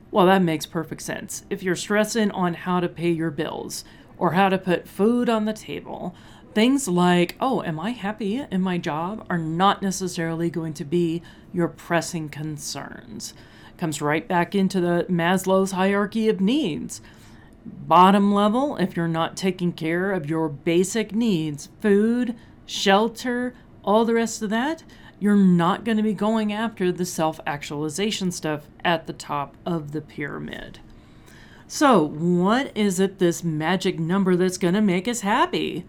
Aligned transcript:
Well, 0.10 0.28
that 0.28 0.42
makes 0.42 0.66
perfect 0.66 1.02
sense. 1.02 1.44
If 1.50 1.64
you're 1.64 1.76
stressing 1.76 2.32
on 2.32 2.54
how 2.54 2.80
to 2.80 2.88
pay 2.88 3.10
your 3.10 3.32
bills 3.32 3.84
or 4.18 4.32
how 4.32 4.48
to 4.48 4.58
put 4.58 4.88
food 4.88 5.28
on 5.28 5.44
the 5.44 5.52
table, 5.52 6.16
things 6.54 6.88
like, 6.88 7.36
oh, 7.42 7.62
am 7.64 7.82
I 7.82 7.90
happy 7.90 8.46
in 8.50 8.62
my 8.62 8.78
job, 8.78 9.26
are 9.30 9.38
not 9.38 9.82
necessarily 9.82 10.50
going 10.50 10.74
to 10.76 10.86
be 10.86 11.22
your 11.52 11.68
pressing 11.68 12.30
concerns. 12.30 13.34
Comes 13.78 14.02
right 14.02 14.26
back 14.26 14.56
into 14.56 14.80
the 14.80 15.06
Maslow's 15.10 15.74
hierarchy 15.74 16.30
of 16.30 16.40
needs 16.40 17.02
bottom 17.88 18.34
level, 18.34 18.78
if 18.78 18.96
you're 18.96 19.08
not 19.08 19.38
taking 19.38 19.72
care 19.74 20.12
of 20.12 20.30
your 20.30 20.50
basic 20.50 21.14
needs 21.14 21.70
food, 21.82 22.36
shelter, 22.66 23.54
all 23.84 24.06
the 24.06 24.14
rest 24.14 24.42
of 24.42 24.50
that 24.50 24.84
you're 25.20 25.36
not 25.36 25.84
going 25.84 25.98
to 25.98 26.04
be 26.04 26.14
going 26.14 26.54
after 26.54 26.92
the 26.92 27.06
self 27.06 27.40
actualization 27.46 28.32
stuff 28.32 28.68
at 28.84 29.08
the 29.08 29.14
top 29.14 29.56
of 29.66 29.92
the 29.92 30.02
pyramid. 30.02 30.80
So, 31.68 32.02
what 32.08 32.72
is 32.76 33.00
it, 33.00 33.20
this 33.20 33.44
magic 33.44 34.00
number 34.00 34.36
that's 34.36 34.58
going 34.58 34.74
to 34.76 34.82
make 34.82 35.08
us 35.08 35.22
happy? 35.22 35.86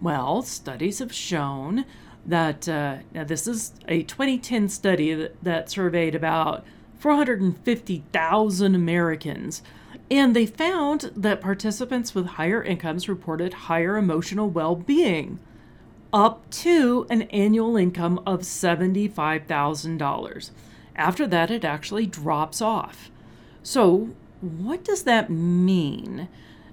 Well, 0.00 0.42
studies 0.42 0.98
have 0.98 1.12
shown 1.12 1.84
that 2.26 2.68
uh, 2.68 2.98
now 3.12 3.24
this 3.24 3.46
is 3.46 3.72
a 3.88 4.02
2010 4.02 4.68
study 4.68 5.14
that, 5.14 5.42
that 5.42 5.70
surveyed 5.70 6.14
about 6.14 6.64
450,000 6.98 8.74
Americans 8.74 9.62
and 10.12 10.36
they 10.36 10.44
found 10.44 11.10
that 11.16 11.40
participants 11.40 12.14
with 12.14 12.26
higher 12.26 12.62
incomes 12.62 13.08
reported 13.08 13.54
higher 13.54 13.96
emotional 13.96 14.50
well 14.50 14.76
being, 14.76 15.38
up 16.12 16.50
to 16.50 17.06
an 17.08 17.22
annual 17.22 17.78
income 17.78 18.20
of 18.26 18.40
$75,000. 18.40 20.50
After 20.94 21.26
that, 21.26 21.50
it 21.50 21.64
actually 21.64 22.04
drops 22.04 22.60
off. 22.60 23.10
So, 23.62 24.10
what 24.42 24.84
does 24.84 25.04
that 25.04 25.30
mean? 25.30 26.28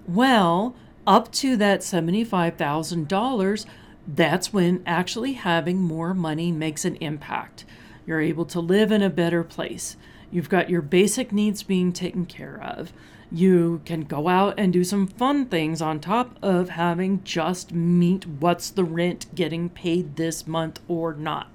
Well, 0.05 0.75
up 1.07 1.31
to 1.33 1.55
that 1.55 1.79
$75,000, 1.79 3.65
that's 4.05 4.51
when 4.51 4.83
actually 4.85 5.33
having 5.33 5.77
more 5.77 6.13
money 6.13 6.51
makes 6.51 6.83
an 6.83 6.97
impact. 6.97 7.63
You're 8.05 8.19
able 8.19 8.45
to 8.47 8.59
live 8.59 8.91
in 8.91 9.01
a 9.01 9.09
better 9.09 9.45
place. 9.45 9.95
You've 10.29 10.49
got 10.49 10.69
your 10.69 10.81
basic 10.81 11.31
needs 11.31 11.63
being 11.63 11.93
taken 11.93 12.25
care 12.25 12.61
of. 12.61 12.91
You 13.31 13.81
can 13.85 14.01
go 14.05 14.27
out 14.27 14.55
and 14.57 14.73
do 14.73 14.83
some 14.83 15.05
fun 15.05 15.45
things 15.45 15.81
on 15.81 15.99
top 15.99 16.37
of 16.41 16.69
having 16.69 17.23
just 17.23 17.71
meet 17.73 18.25
what's 18.25 18.71
the 18.71 18.83
rent 18.83 19.27
getting 19.35 19.69
paid 19.69 20.15
this 20.15 20.47
month 20.47 20.79
or 20.87 21.13
not. 21.13 21.51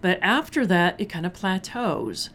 But 0.00 0.18
after 0.22 0.66
that, 0.66 1.00
it 1.00 1.08
kind 1.08 1.26
of 1.26 1.34
plateaus. 1.34 2.30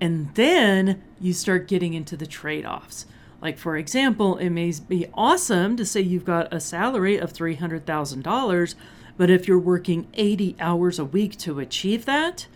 And 0.00 0.34
then 0.34 1.02
you 1.20 1.32
start 1.32 1.68
getting 1.68 1.94
into 1.94 2.16
the 2.16 2.26
trade 2.26 2.64
offs. 2.64 3.06
Like, 3.40 3.58
for 3.58 3.76
example, 3.76 4.36
it 4.38 4.50
may 4.50 4.72
be 4.88 5.06
awesome 5.12 5.76
to 5.76 5.84
say 5.84 6.00
you've 6.00 6.24
got 6.24 6.52
a 6.52 6.60
salary 6.60 7.18
of 7.18 7.32
$300,000, 7.32 8.74
but 9.16 9.30
if 9.30 9.46
you're 9.46 9.58
working 9.58 10.06
80 10.14 10.56
hours 10.58 10.98
a 10.98 11.04
week 11.04 11.36
to 11.38 11.60
achieve 11.60 12.04
that, 12.06 12.46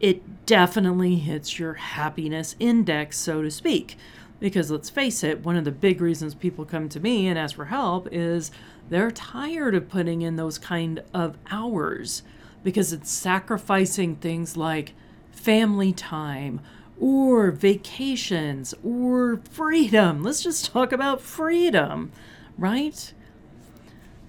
it 0.00 0.46
definitely 0.46 1.16
hits 1.16 1.58
your 1.58 1.74
happiness 1.74 2.56
index, 2.58 3.18
so 3.18 3.42
to 3.42 3.50
speak. 3.50 3.96
Because 4.42 4.72
let's 4.72 4.90
face 4.90 5.22
it, 5.22 5.44
one 5.44 5.54
of 5.54 5.64
the 5.64 5.70
big 5.70 6.00
reasons 6.00 6.34
people 6.34 6.64
come 6.64 6.88
to 6.88 6.98
me 6.98 7.28
and 7.28 7.38
ask 7.38 7.54
for 7.54 7.66
help 7.66 8.08
is 8.10 8.50
they're 8.88 9.12
tired 9.12 9.72
of 9.72 9.88
putting 9.88 10.22
in 10.22 10.34
those 10.34 10.58
kind 10.58 11.00
of 11.14 11.38
hours 11.48 12.24
because 12.64 12.92
it's 12.92 13.08
sacrificing 13.08 14.16
things 14.16 14.56
like 14.56 14.94
family 15.30 15.92
time 15.92 16.60
or 16.98 17.52
vacations 17.52 18.74
or 18.82 19.40
freedom. 19.48 20.24
Let's 20.24 20.42
just 20.42 20.72
talk 20.72 20.90
about 20.90 21.20
freedom, 21.20 22.10
right? 22.58 23.14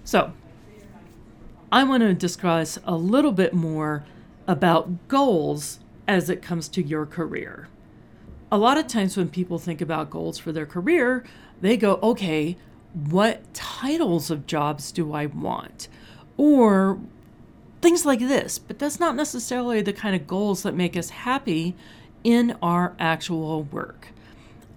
So, 0.04 0.32
I 1.72 1.82
want 1.82 2.04
to 2.04 2.14
discuss 2.14 2.78
a 2.84 2.94
little 2.94 3.32
bit 3.32 3.52
more 3.52 4.04
about 4.46 5.08
goals 5.08 5.80
as 6.06 6.30
it 6.30 6.40
comes 6.40 6.68
to 6.68 6.82
your 6.84 7.04
career 7.04 7.66
a 8.54 8.56
lot 8.56 8.78
of 8.78 8.86
times 8.86 9.16
when 9.16 9.28
people 9.28 9.58
think 9.58 9.80
about 9.80 10.10
goals 10.10 10.38
for 10.38 10.52
their 10.52 10.66
career, 10.66 11.24
they 11.60 11.76
go, 11.76 11.98
okay, 12.02 12.56
what 12.92 13.52
titles 13.52 14.30
of 14.30 14.46
jobs 14.46 14.92
do 14.92 15.12
I 15.12 15.26
want? 15.26 15.88
Or 16.36 17.00
things 17.82 18.06
like 18.06 18.20
this. 18.20 18.58
But 18.58 18.78
that's 18.78 19.00
not 19.00 19.16
necessarily 19.16 19.82
the 19.82 19.92
kind 19.92 20.14
of 20.14 20.28
goals 20.28 20.62
that 20.62 20.74
make 20.74 20.96
us 20.96 21.10
happy 21.10 21.74
in 22.22 22.56
our 22.62 22.94
actual 22.98 23.64
work. 23.64 24.08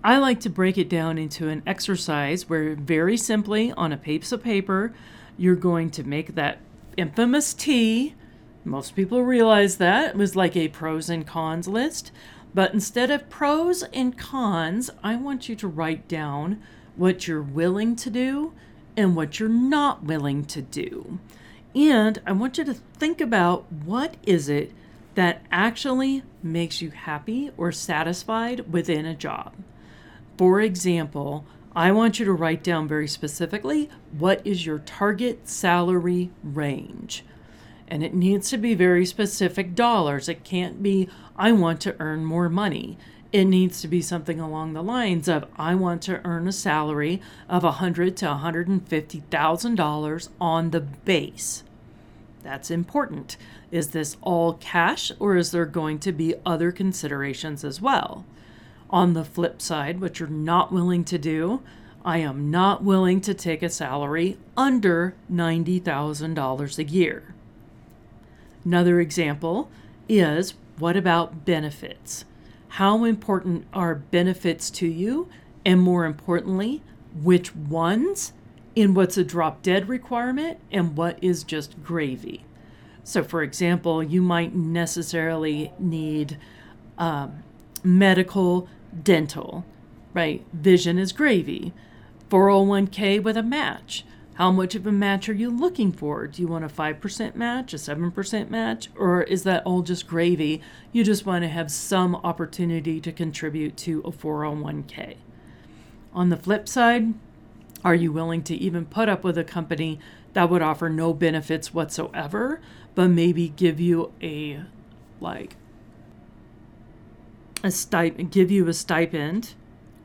I 0.03 0.18
like 0.18 0.39
to 0.41 0.50
break 0.50 0.77
it 0.77 0.89
down 0.89 1.18
into 1.18 1.47
an 1.47 1.62
exercise 1.68 2.50
where, 2.50 2.75
very 2.75 3.18
simply, 3.18 3.71
on 3.73 3.91
a 3.91 3.97
piece 3.97 4.31
of 4.31 4.44
paper, 4.44 4.94
you're 5.38 5.56
going 5.56 5.91
to 5.91 6.03
make 6.03 6.35
that 6.35 6.59
infamous 6.97 7.53
T. 7.53 8.15
Most 8.63 8.95
people 8.95 9.23
realize 9.23 9.77
that. 9.77 10.09
It 10.09 10.15
was 10.15 10.35
like 10.35 10.56
a 10.56 10.68
pros 10.68 11.09
and 11.09 11.27
cons 11.27 11.68
list. 11.68 12.12
But 12.53 12.73
instead 12.73 13.11
of 13.11 13.29
pros 13.29 13.83
and 13.83 14.17
cons, 14.17 14.89
I 15.03 15.15
want 15.15 15.47
you 15.47 15.55
to 15.57 15.67
write 15.67 16.07
down 16.07 16.61
what 16.95 17.27
you're 17.27 17.41
willing 17.41 17.95
to 17.97 18.09
do 18.09 18.53
and 18.95 19.15
what 19.15 19.39
you're 19.39 19.49
not 19.49 20.03
willing 20.03 20.44
to 20.45 20.61
do. 20.61 21.19
And 21.75 22.19
I 22.25 22.31
want 22.31 22.57
you 22.57 22.63
to 22.65 22.73
think 22.73 23.21
about 23.21 23.71
what 23.71 24.15
is 24.23 24.49
it 24.49 24.73
that 25.13 25.44
actually 25.51 26.23
makes 26.41 26.81
you 26.81 26.91
happy 26.91 27.51
or 27.57 27.71
satisfied 27.71 28.71
within 28.71 29.05
a 29.05 29.15
job. 29.15 29.53
For 30.38 30.61
example, 30.61 31.45
I 31.75 31.91
want 31.91 32.17
you 32.17 32.25
to 32.25 32.33
write 32.33 32.63
down 32.63 32.88
very 32.88 33.07
specifically 33.07 33.89
what 34.17 34.45
is 34.45 34.65
your 34.65 34.79
target 34.79 35.47
salary 35.47 36.31
range. 36.44 37.23
And 37.88 38.04
it 38.04 38.13
needs 38.13 38.50
to 38.50 38.57
be 38.57 38.74
very 38.74 39.06
specific 39.06 39.74
dollars. 39.74 40.28
It 40.28 40.44
can't 40.44 40.84
be, 40.84 41.07
I 41.38 41.54
want 41.54 41.80
to 41.81 41.95
earn 42.00 42.25
more 42.25 42.50
money. 42.50 42.98
It 43.31 43.45
needs 43.45 43.80
to 43.81 43.88
be 43.88 44.01
something 44.01 44.39
along 44.39 44.74
the 44.74 44.84
lines 44.84 45.28
of, 45.28 45.45
I 45.57 45.75
want 45.75 46.01
to 46.04 46.25
earn 46.25 46.48
a 46.48 46.54
salary 46.54 47.22
of 47.50 47.63
100 47.63 48.16
to 48.18 48.25
$150,000 48.25 50.30
on 50.39 50.69
the 50.72 50.81
base. 50.81 51.63
That's 52.44 52.72
important. 52.72 53.36
Is 53.72 53.90
this 53.90 54.16
all 54.22 54.54
cash 54.54 55.12
or 55.19 55.36
is 55.36 55.51
there 55.51 55.66
going 55.66 56.00
to 56.00 56.13
be 56.13 56.36
other 56.45 56.72
considerations 56.72 57.66
as 57.66 57.81
well? 57.81 58.25
On 58.90 59.13
the 59.13 59.25
flip 59.25 59.62
side, 59.62 60.00
what 60.00 60.19
you're 60.19 60.30
not 60.30 60.72
willing 60.72 61.04
to 61.06 61.18
do, 61.18 61.62
I 62.06 62.19
am 62.19 62.50
not 62.50 62.86
willing 62.86 63.19
to 63.22 63.33
take 63.33 63.62
a 63.62 63.69
salary 63.69 64.38
under 64.56 65.16
$90,000 65.30 66.78
a 66.78 66.83
year. 66.86 67.33
Another 68.68 69.00
example 69.00 69.72
is 70.10 70.54
what 70.78 70.98
about 70.98 71.46
benefits? 71.46 72.25
How 72.68 73.06
important 73.06 73.66
are 73.72 73.96
benefits 73.96 74.69
to 74.72 74.86
you? 74.86 75.30
And 75.66 75.80
more 75.80 76.04
importantly, 76.04 76.84
which 77.16 77.56
ones 77.56 78.34
in 78.75 78.94
what's 78.94 79.16
a 79.16 79.24
drop 79.24 79.62
dead 79.62 79.88
requirement 79.88 80.60
and 80.69 80.98
what 80.98 81.18
is 81.24 81.46
just 81.46 81.81
gravy? 81.81 82.44
So, 83.06 83.24
for 83.24 83.42
example, 83.42 84.04
you 84.04 84.22
might 84.22 84.54
necessarily 84.54 85.72
need 85.80 86.38
um, 86.98 87.44
medical 87.86 88.68
dental, 89.02 89.64
right? 90.14 90.46
Vision 90.52 91.00
is 91.00 91.14
gravy. 91.14 91.72
401k 92.30 93.24
with 93.24 93.38
a 93.38 93.44
match. 93.44 94.04
How 94.38 94.51
much 94.51 94.75
of 94.75 94.86
a 94.86 94.92
match 94.92 95.28
are 95.30 95.34
you 95.34 95.50
looking 95.50 95.92
for? 95.92 96.28
Do 96.28 96.44
you 96.44 96.48
want 96.48 96.63
a 96.63 96.68
5% 96.68 97.34
match, 97.34 97.74
a 97.74 97.78
7% 97.78 98.50
match, 98.51 98.88
or 98.95 99.24
is 99.24 99.42
that 99.44 99.66
all 99.66 99.81
just 99.81 100.06
gravy? 100.06 100.62
You 100.92 101.04
just 101.04 101.25
want 101.25 101.44
to 101.44 101.50
have 101.50 101.72
some 101.72 102.13
opportunity 102.18 103.01
to 103.01 103.12
contribute 103.12 103.75
to 103.78 104.01
a 104.01 104.12
401k. 104.12 105.16
On 106.13 106.30
the 106.30 106.38
flip 106.38 106.69
side, 106.69 107.16
are 107.84 107.95
you 107.95 108.12
willing 108.12 108.44
to 108.44 108.56
even 108.56 108.86
put 108.86 109.10
up 109.10 109.24
with 109.24 109.39
a 109.39 109.44
company 109.44 110.00
that 110.34 110.51
would 110.51 110.62
offer 110.62 110.88
no 110.88 111.16
benefits 111.16 111.74
whatsoever, 111.74 112.62
but 112.94 113.07
maybe 113.07 113.50
give 113.50 113.80
you 113.80 114.13
a 114.22 114.62
like 115.19 115.56
a 117.63 117.72
stipend, 117.72 118.30
give 118.30 118.51
you 118.51 118.68
a 118.68 118.74
stipend 118.74 119.56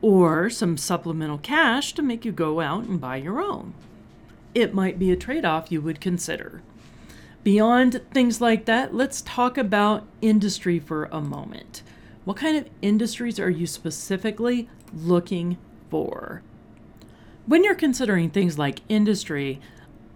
or 0.01 0.49
some 0.49 0.75
supplemental 0.75 1.37
cash 1.37 1.93
to 1.93 2.01
make 2.01 2.25
you 2.25 2.31
go 2.31 2.61
out 2.61 2.85
and 2.85 2.99
buy 2.99 3.17
your 3.17 3.39
own. 3.39 3.75
It 4.55 4.73
might 4.73 4.99
be 4.99 5.11
a 5.11 5.15
trade 5.15 5.45
off 5.45 5.71
you 5.71 5.81
would 5.81 5.99
consider. 5.99 6.61
Beyond 7.43 8.01
things 8.13 8.39
like 8.39 8.65
that, 8.65 8.93
let's 8.93 9.21
talk 9.21 9.57
about 9.57 10.05
industry 10.21 10.79
for 10.79 11.05
a 11.05 11.19
moment. 11.19 11.83
What 12.23 12.37
kind 12.37 12.55
of 12.55 12.69
industries 12.81 13.39
are 13.39 13.49
you 13.49 13.67
specifically 13.67 14.69
looking 14.93 15.57
for? 15.89 16.41
When 17.45 17.63
you're 17.63 17.75
considering 17.75 18.29
things 18.29 18.57
like 18.57 18.79
industry, 18.87 19.59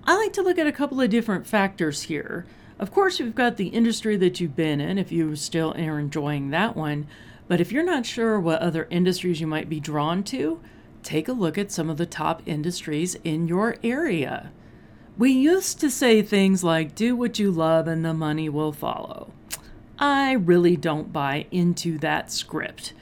I 0.06 0.16
like 0.16 0.32
to 0.34 0.42
look 0.42 0.58
at 0.58 0.68
a 0.68 0.72
couple 0.72 1.02
of 1.02 1.10
different 1.10 1.46
factors 1.46 2.04
here. 2.04 2.46
Of 2.80 2.92
course, 2.92 3.20
you've 3.20 3.36
got 3.36 3.58
the 3.58 3.68
industry 3.68 4.16
that 4.18 4.40
you've 4.40 4.56
been 4.56 4.80
in, 4.80 4.98
if 4.98 5.12
you 5.12 5.36
still 5.36 5.74
are 5.76 6.00
enjoying 6.00 6.52
that 6.52 6.78
one, 6.78 7.08
but 7.50 7.60
if 7.60 7.72
you're 7.72 7.84
not 7.84 8.06
sure 8.06 8.40
what 8.40 8.62
other 8.62 8.88
industries 8.90 9.42
you 9.42 9.48
might 9.48 9.68
be 9.68 9.82
drawn 9.82 10.24
to, 10.26 10.62
take 11.08 11.30
a 11.30 11.34
look 11.34 11.58
at 11.58 11.72
some 11.72 11.90
of 11.90 11.96
the 11.96 12.06
top 12.06 12.42
industries 12.46 13.16
in 13.24 13.48
your 13.48 13.78
area. 13.82 14.52
We 15.18 15.32
used 15.32 15.80
to 15.80 15.90
say 15.90 16.22
things 16.22 16.66
like, 16.66 16.96
do 16.96 17.16
what 17.16 17.40
you 17.40 17.50
love 17.50 17.88
and 17.88 18.04
the 18.04 18.14
money 18.14 18.50
will 18.50 18.74
follow. 18.74 19.32
I 19.98 20.34
really 20.34 20.76
don't 20.76 21.14
buy 21.14 21.46
into 21.50 21.98
that 22.00 22.30
script. 22.30 22.94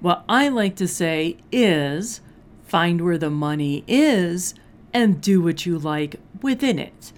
What 0.00 0.24
I 0.28 0.48
like 0.48 0.76
to 0.76 0.86
say 0.86 1.38
is 1.50 2.20
find 2.66 3.00
where 3.00 3.16
the 3.16 3.30
money 3.30 3.82
is 3.88 4.54
and 4.92 5.22
do 5.22 5.40
what 5.40 5.64
you 5.64 5.78
like 5.78 6.20
within 6.42 6.78
it. 6.78 7.12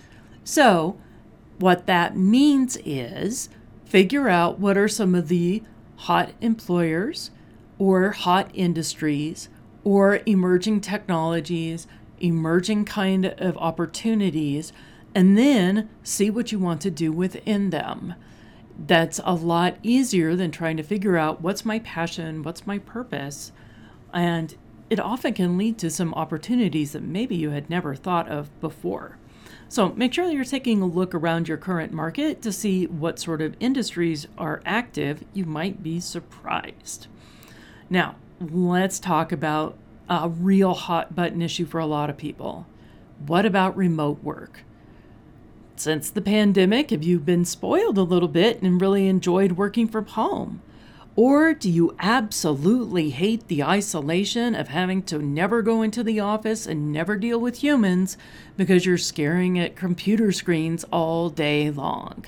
So, 0.44 0.96
what 1.58 1.86
that 1.86 2.16
means 2.16 2.78
is 2.84 3.48
figure 3.84 4.28
out 4.28 4.60
what 4.60 4.78
are 4.78 4.88
some 4.88 5.16
of 5.16 5.26
the 5.26 5.64
hot 5.96 6.30
employers 6.40 7.32
or 7.78 8.12
hot 8.12 8.48
industries 8.54 9.48
or 9.86 10.18
emerging 10.26 10.80
technologies, 10.80 11.86
emerging 12.18 12.84
kind 12.84 13.24
of 13.24 13.56
opportunities, 13.58 14.72
and 15.14 15.38
then 15.38 15.88
see 16.02 16.28
what 16.28 16.50
you 16.50 16.58
want 16.58 16.80
to 16.80 16.90
do 16.90 17.12
within 17.12 17.70
them. 17.70 18.12
That's 18.76 19.20
a 19.22 19.32
lot 19.32 19.76
easier 19.84 20.34
than 20.34 20.50
trying 20.50 20.76
to 20.78 20.82
figure 20.82 21.16
out 21.16 21.40
what's 21.40 21.64
my 21.64 21.78
passion, 21.78 22.42
what's 22.42 22.66
my 22.66 22.78
purpose. 22.80 23.52
And 24.12 24.56
it 24.90 24.98
often 24.98 25.34
can 25.34 25.56
lead 25.56 25.78
to 25.78 25.90
some 25.90 26.12
opportunities 26.14 26.90
that 26.90 27.04
maybe 27.04 27.36
you 27.36 27.50
had 27.50 27.70
never 27.70 27.94
thought 27.94 28.28
of 28.28 28.60
before. 28.60 29.18
So 29.68 29.90
make 29.90 30.12
sure 30.12 30.26
that 30.26 30.34
you're 30.34 30.44
taking 30.44 30.82
a 30.82 30.86
look 30.86 31.14
around 31.14 31.46
your 31.46 31.58
current 31.58 31.92
market 31.92 32.42
to 32.42 32.50
see 32.50 32.88
what 32.88 33.20
sort 33.20 33.40
of 33.40 33.54
industries 33.60 34.26
are 34.36 34.62
active. 34.66 35.22
You 35.32 35.44
might 35.44 35.84
be 35.84 36.00
surprised. 36.00 37.06
Now, 37.88 38.16
let's 38.40 38.98
talk 38.98 39.32
about 39.32 39.76
a 40.08 40.28
real 40.28 40.74
hot 40.74 41.14
button 41.14 41.42
issue 41.42 41.66
for 41.66 41.80
a 41.80 41.86
lot 41.86 42.10
of 42.10 42.16
people. 42.16 42.66
What 43.26 43.46
about 43.46 43.76
remote 43.76 44.22
work? 44.22 44.60
Since 45.76 46.10
the 46.10 46.22
pandemic, 46.22 46.90
have 46.90 47.02
you 47.02 47.18
been 47.18 47.44
spoiled 47.44 47.98
a 47.98 48.02
little 48.02 48.28
bit 48.28 48.62
and 48.62 48.80
really 48.80 49.08
enjoyed 49.08 49.52
working 49.52 49.88
from 49.88 50.06
home? 50.06 50.62
Or 51.14 51.54
do 51.54 51.70
you 51.70 51.96
absolutely 51.98 53.08
hate 53.08 53.48
the 53.48 53.64
isolation 53.64 54.54
of 54.54 54.68
having 54.68 55.02
to 55.04 55.18
never 55.18 55.62
go 55.62 55.80
into 55.80 56.02
the 56.02 56.20
office 56.20 56.66
and 56.66 56.92
never 56.92 57.16
deal 57.16 57.40
with 57.40 57.62
humans 57.62 58.18
because 58.58 58.84
you're 58.84 58.98
staring 58.98 59.58
at 59.58 59.76
computer 59.76 60.30
screens 60.30 60.84
all 60.92 61.30
day 61.30 61.70
long? 61.70 62.26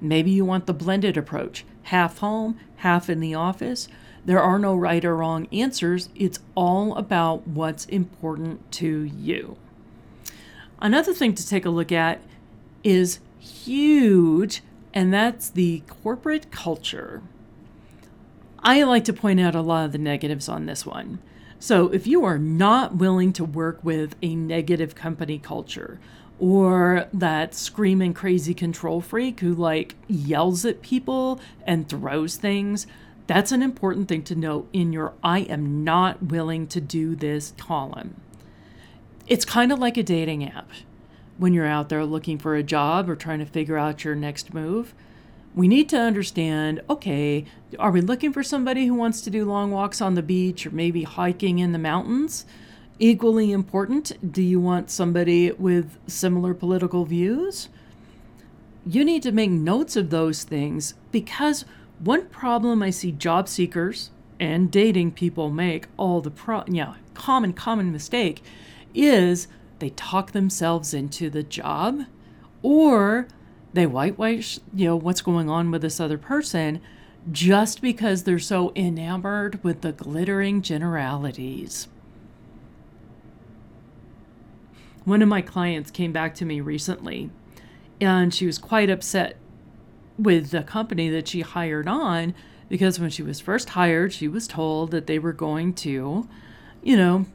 Maybe 0.00 0.32
you 0.32 0.44
want 0.44 0.66
the 0.66 0.74
blended 0.74 1.16
approach 1.16 1.64
half 1.84 2.18
home, 2.18 2.58
half 2.76 3.08
in 3.08 3.20
the 3.20 3.34
office. 3.34 3.88
There 4.24 4.40
are 4.40 4.58
no 4.58 4.74
right 4.74 5.04
or 5.04 5.16
wrong 5.16 5.48
answers. 5.52 6.08
It's 6.14 6.40
all 6.54 6.94
about 6.96 7.46
what's 7.46 7.86
important 7.86 8.70
to 8.72 9.02
you. 9.02 9.56
Another 10.80 11.12
thing 11.12 11.34
to 11.34 11.46
take 11.46 11.64
a 11.64 11.70
look 11.70 11.92
at 11.92 12.20
is 12.82 13.20
huge, 13.38 14.62
and 14.92 15.12
that's 15.12 15.48
the 15.50 15.82
corporate 16.02 16.50
culture. 16.50 17.22
I 18.62 18.82
like 18.82 19.04
to 19.04 19.12
point 19.12 19.40
out 19.40 19.54
a 19.54 19.62
lot 19.62 19.86
of 19.86 19.92
the 19.92 19.98
negatives 19.98 20.48
on 20.48 20.66
this 20.66 20.84
one. 20.84 21.18
So, 21.58 21.88
if 21.88 22.06
you 22.06 22.24
are 22.24 22.38
not 22.38 22.96
willing 22.96 23.32
to 23.34 23.44
work 23.44 23.80
with 23.82 24.16
a 24.22 24.34
negative 24.34 24.94
company 24.94 25.38
culture 25.38 26.00
or 26.38 27.06
that 27.12 27.54
screaming 27.54 28.14
crazy 28.14 28.54
control 28.54 29.02
freak 29.02 29.40
who 29.40 29.54
like 29.54 29.94
yells 30.08 30.64
at 30.64 30.80
people 30.80 31.38
and 31.66 31.86
throws 31.86 32.36
things, 32.36 32.86
that's 33.30 33.52
an 33.52 33.62
important 33.62 34.08
thing 34.08 34.24
to 34.24 34.34
note 34.34 34.68
in 34.72 34.92
your 34.92 35.12
I 35.22 35.42
am 35.42 35.84
not 35.84 36.20
willing 36.20 36.66
to 36.66 36.80
do 36.80 37.14
this 37.14 37.54
column. 37.56 38.20
It's 39.28 39.44
kind 39.44 39.70
of 39.70 39.78
like 39.78 39.96
a 39.96 40.02
dating 40.02 40.44
app. 40.50 40.68
When 41.38 41.54
you're 41.54 41.64
out 41.64 41.90
there 41.90 42.04
looking 42.04 42.38
for 42.38 42.56
a 42.56 42.64
job 42.64 43.08
or 43.08 43.14
trying 43.14 43.38
to 43.38 43.46
figure 43.46 43.78
out 43.78 44.02
your 44.02 44.16
next 44.16 44.52
move, 44.52 44.94
we 45.54 45.68
need 45.68 45.88
to 45.90 45.96
understand 45.96 46.80
okay, 46.90 47.44
are 47.78 47.92
we 47.92 48.00
looking 48.00 48.32
for 48.32 48.42
somebody 48.42 48.86
who 48.86 48.94
wants 48.94 49.20
to 49.20 49.30
do 49.30 49.44
long 49.44 49.70
walks 49.70 50.00
on 50.00 50.16
the 50.16 50.24
beach 50.24 50.66
or 50.66 50.72
maybe 50.72 51.04
hiking 51.04 51.60
in 51.60 51.70
the 51.70 51.78
mountains? 51.78 52.46
Equally 52.98 53.52
important, 53.52 54.32
do 54.32 54.42
you 54.42 54.58
want 54.58 54.90
somebody 54.90 55.52
with 55.52 55.98
similar 56.08 56.52
political 56.52 57.04
views? 57.04 57.68
You 58.84 59.04
need 59.04 59.22
to 59.22 59.30
make 59.30 59.50
notes 59.52 59.94
of 59.94 60.10
those 60.10 60.42
things 60.42 60.94
because 61.12 61.64
one 62.00 62.26
problem 62.26 62.82
I 62.82 62.90
see 62.90 63.12
job 63.12 63.48
seekers 63.48 64.10
and 64.38 64.70
dating 64.70 65.12
people 65.12 65.50
make 65.50 65.86
all 65.96 66.20
the 66.20 66.30
pro 66.30 66.64
yeah 66.66 66.94
common 67.14 67.52
common 67.52 67.92
mistake 67.92 68.42
is 68.94 69.46
they 69.78 69.90
talk 69.90 70.32
themselves 70.32 70.94
into 70.94 71.30
the 71.30 71.42
job 71.42 72.04
or 72.62 73.28
they 73.72 73.86
whitewash 73.86 74.58
you 74.74 74.86
know 74.86 74.96
what's 74.96 75.20
going 75.20 75.48
on 75.48 75.70
with 75.70 75.82
this 75.82 76.00
other 76.00 76.18
person 76.18 76.80
just 77.30 77.82
because 77.82 78.22
they're 78.22 78.38
so 78.38 78.72
enamored 78.74 79.62
with 79.62 79.82
the 79.82 79.92
glittering 79.92 80.62
generalities. 80.62 81.86
One 85.04 85.22
of 85.22 85.28
my 85.28 85.42
clients 85.42 85.90
came 85.90 86.12
back 86.12 86.34
to 86.36 86.44
me 86.44 86.60
recently 86.60 87.30
and 88.00 88.32
she 88.32 88.46
was 88.46 88.58
quite 88.58 88.88
upset 88.88 89.36
with 90.22 90.50
the 90.50 90.62
company 90.62 91.08
that 91.10 91.28
she 91.28 91.40
hired 91.40 91.88
on 91.88 92.34
because 92.68 93.00
when 93.00 93.10
she 93.10 93.22
was 93.22 93.40
first 93.40 93.70
hired, 93.70 94.12
she 94.12 94.28
was 94.28 94.46
told 94.46 94.92
that 94.92 95.06
they 95.06 95.18
were 95.18 95.32
going 95.32 95.74
to, 95.74 96.28
you 96.82 96.96
know, 96.96 97.26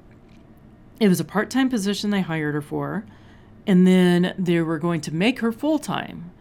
it 1.00 1.10
was 1.10 1.20
a 1.20 1.25
part 1.25 1.50
time 1.50 1.70
position 1.70 2.10
they 2.10 2.22
hired 2.22 2.56
her 2.56 2.62
for, 2.62 3.06
and 3.68 3.86
then 3.86 4.34
they 4.39 4.62
were 4.62 4.80
going 4.80 5.01
to 5.01 5.13
make 5.13 5.39
her 5.39 5.51
full 5.51 5.77
time. 5.77 6.32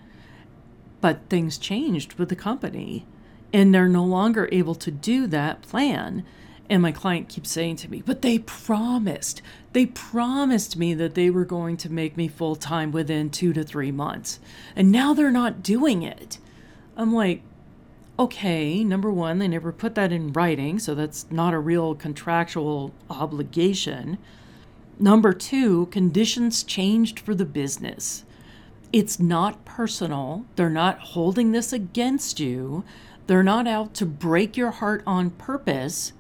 But 1.01 1.29
things 1.29 1.59
changed 1.59 2.15
with 2.15 2.29
the 2.29 2.37
company, 2.37 3.05
and 3.53 3.75
they're 3.75 3.89
no 3.89 4.05
longer 4.05 4.49
able 4.53 4.77
to 4.77 4.91
do 4.91 5.27
that 5.27 5.63
plan. 5.63 6.25
And 6.71 6.81
my 6.81 6.93
client 6.93 7.29
keeps 7.29 7.51
saying 7.51 7.77
to 7.77 7.91
me, 7.91 8.03
but 8.05 8.23
they 8.23 8.39
promised, 8.39 9.43
they 9.75 9.87
promised 9.87 10.77
me 10.77 10.95
that 10.95 11.15
they 11.15 11.29
were 11.29 11.45
going 11.45 11.77
to 11.79 11.93
make 11.93 12.17
me 12.17 12.27
full 12.27 12.57
time 12.57 12.91
within 12.91 13.29
two 13.29 13.53
to 13.53 13.63
three 13.63 13.93
months. 13.93 14.41
And 14.75 14.91
now 14.91 15.13
they're 15.13 15.31
not 15.31 15.63
doing 15.63 16.03
it. 16.03 16.39
I'm 16.97 17.13
like, 17.13 17.43
okay, 18.19 18.83
number 18.83 19.11
one, 19.11 19.39
they 19.39 19.49
never 19.49 19.73
put 19.73 19.95
that 19.97 20.13
in 20.13 20.33
writing, 20.33 20.79
so 20.79 20.95
that's 20.95 21.27
not 21.31 21.53
a 21.53 21.59
real 21.59 21.95
contractual 21.95 22.95
obligation. 23.11 24.17
Number 24.99 25.33
two, 25.33 25.87
conditions 25.87 26.63
changed 26.63 27.19
for 27.19 27.35
the 27.35 27.45
business. 27.45 28.25
It's 28.93 29.19
not 29.19 29.65
personal. 29.65 30.45
They're 30.55 30.71
not 30.71 31.01
holding 31.01 31.51
this 31.51 31.73
against 31.73 32.39
you. 32.39 32.85
They're 33.27 33.43
not 33.43 33.67
out 33.67 33.93
to 33.95 34.07
break 34.07 34.57
your 34.57 34.71
heart 34.71 35.03
on 35.07 35.31
purpose. 35.31 36.13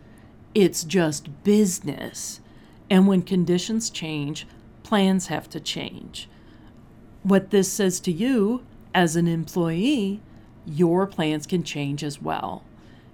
It's 0.54 0.84
just 0.84 1.42
business. 1.42 2.40
And 2.88 3.08
when 3.08 3.23
conditions 3.23 3.90
change, 3.90 4.46
plans 4.82 5.26
have 5.26 5.49
to 5.50 5.61
change. 5.61 6.28
What 7.23 7.50
this 7.50 7.73
says 7.73 7.99
to 8.00 8.12
you 8.12 8.64
as 8.94 9.16
an 9.16 9.26
employee, 9.26 10.20
your 10.66 11.06
plans 11.06 11.46
can 11.46 11.64
change 11.64 12.04
as 12.04 12.23
well. 12.23 12.62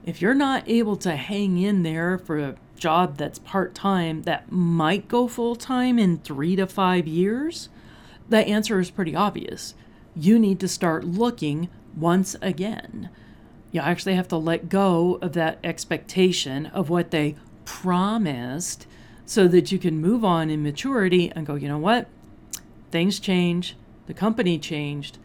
If 0.04 0.20
you're 0.20 0.34
not 0.34 0.68
able 0.68 0.96
to 0.96 1.16
hang 1.16 1.58
in 1.58 1.82
there 1.82 2.18
for 2.18 2.38
a 2.38 2.56
job 2.76 3.16
that's 3.16 3.38
part 3.38 3.74
time 3.74 4.22
that 4.22 4.50
might 4.50 5.08
go 5.08 5.28
full 5.28 5.56
time 5.56 5.98
in 5.98 6.18
three 6.18 6.56
to 6.56 6.66
five 6.66 7.06
years, 7.06 7.68
the 8.28 8.38
answer 8.38 8.80
is 8.80 8.90
pretty 8.90 9.14
obvious. 9.14 9.74
You 10.16 10.38
need 10.38 10.60
to 10.60 10.68
start 10.68 11.04
looking 11.04 11.68
once 11.96 12.36
again 12.42 13.10
you 13.72 13.80
actually 13.80 14.14
have 14.14 14.28
to 14.28 14.36
let 14.36 14.68
go 14.68 15.18
of 15.22 15.32
that 15.34 15.58
expectation 15.62 16.66
of 16.66 16.90
what 16.90 17.10
they 17.10 17.36
promised 17.64 18.86
so 19.26 19.46
that 19.46 19.70
you 19.70 19.78
can 19.78 20.00
move 20.00 20.24
on 20.24 20.50
in 20.50 20.62
maturity 20.62 21.30
and 21.34 21.46
go, 21.46 21.54
you 21.54 21.68
know 21.68 21.78
what? 21.78 22.08
Things 22.90 23.20
change. 23.20 23.76
The 24.06 24.14
company 24.14 24.58
changed. 24.58 25.18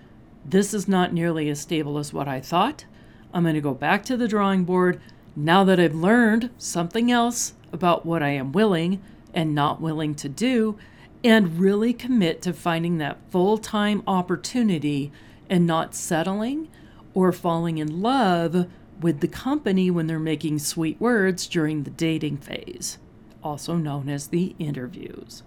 This 0.46 0.74
is 0.74 0.88
not 0.88 1.12
nearly 1.12 1.50
as 1.50 1.60
stable 1.60 1.98
as 1.98 2.14
what 2.14 2.28
I 2.28 2.40
thought. 2.40 2.86
I'm 3.34 3.44
going 3.44 3.56
to 3.56 3.62
go 3.62 3.74
back 3.74 4.06
to 4.06 4.16
the 4.16 4.28
drawing 4.28 4.64
board 4.64 5.02
now 5.36 5.64
that 5.64 5.80
I've 5.80 5.96
learned 5.96 6.52
something 6.58 7.12
else 7.12 7.54
about 7.74 8.06
what 8.06 8.22
I 8.22 8.30
am 8.30 8.52
willing 8.52 9.02
and 9.34 9.56
not 9.56 9.82
willing 9.82 10.16
to 10.16 10.30
do, 10.30 10.78
and 11.24 11.60
really 11.60 11.92
commit 11.92 12.42
to 12.44 12.54
finding 12.54 13.00
that 13.00 13.18
full 13.32 13.58
time 13.58 14.04
opportunity 14.08 15.12
and 15.50 15.66
not 15.66 15.94
settling 15.96 16.70
or 17.16 17.32
falling 17.32 17.80
in 17.80 18.04
love 18.04 18.68
with 19.02 19.22
the 19.22 19.28
company 19.28 19.90
when 19.90 20.06
they're 20.06 20.20
making 20.20 20.60
sweet 20.60 21.02
words 21.02 21.48
during 21.48 21.84
the 21.84 21.90
dating 21.90 22.38
phase, 22.38 23.00
also 23.44 23.76
known 23.76 24.08
as 24.08 24.28
the 24.28 24.56
interviews. 24.60 25.42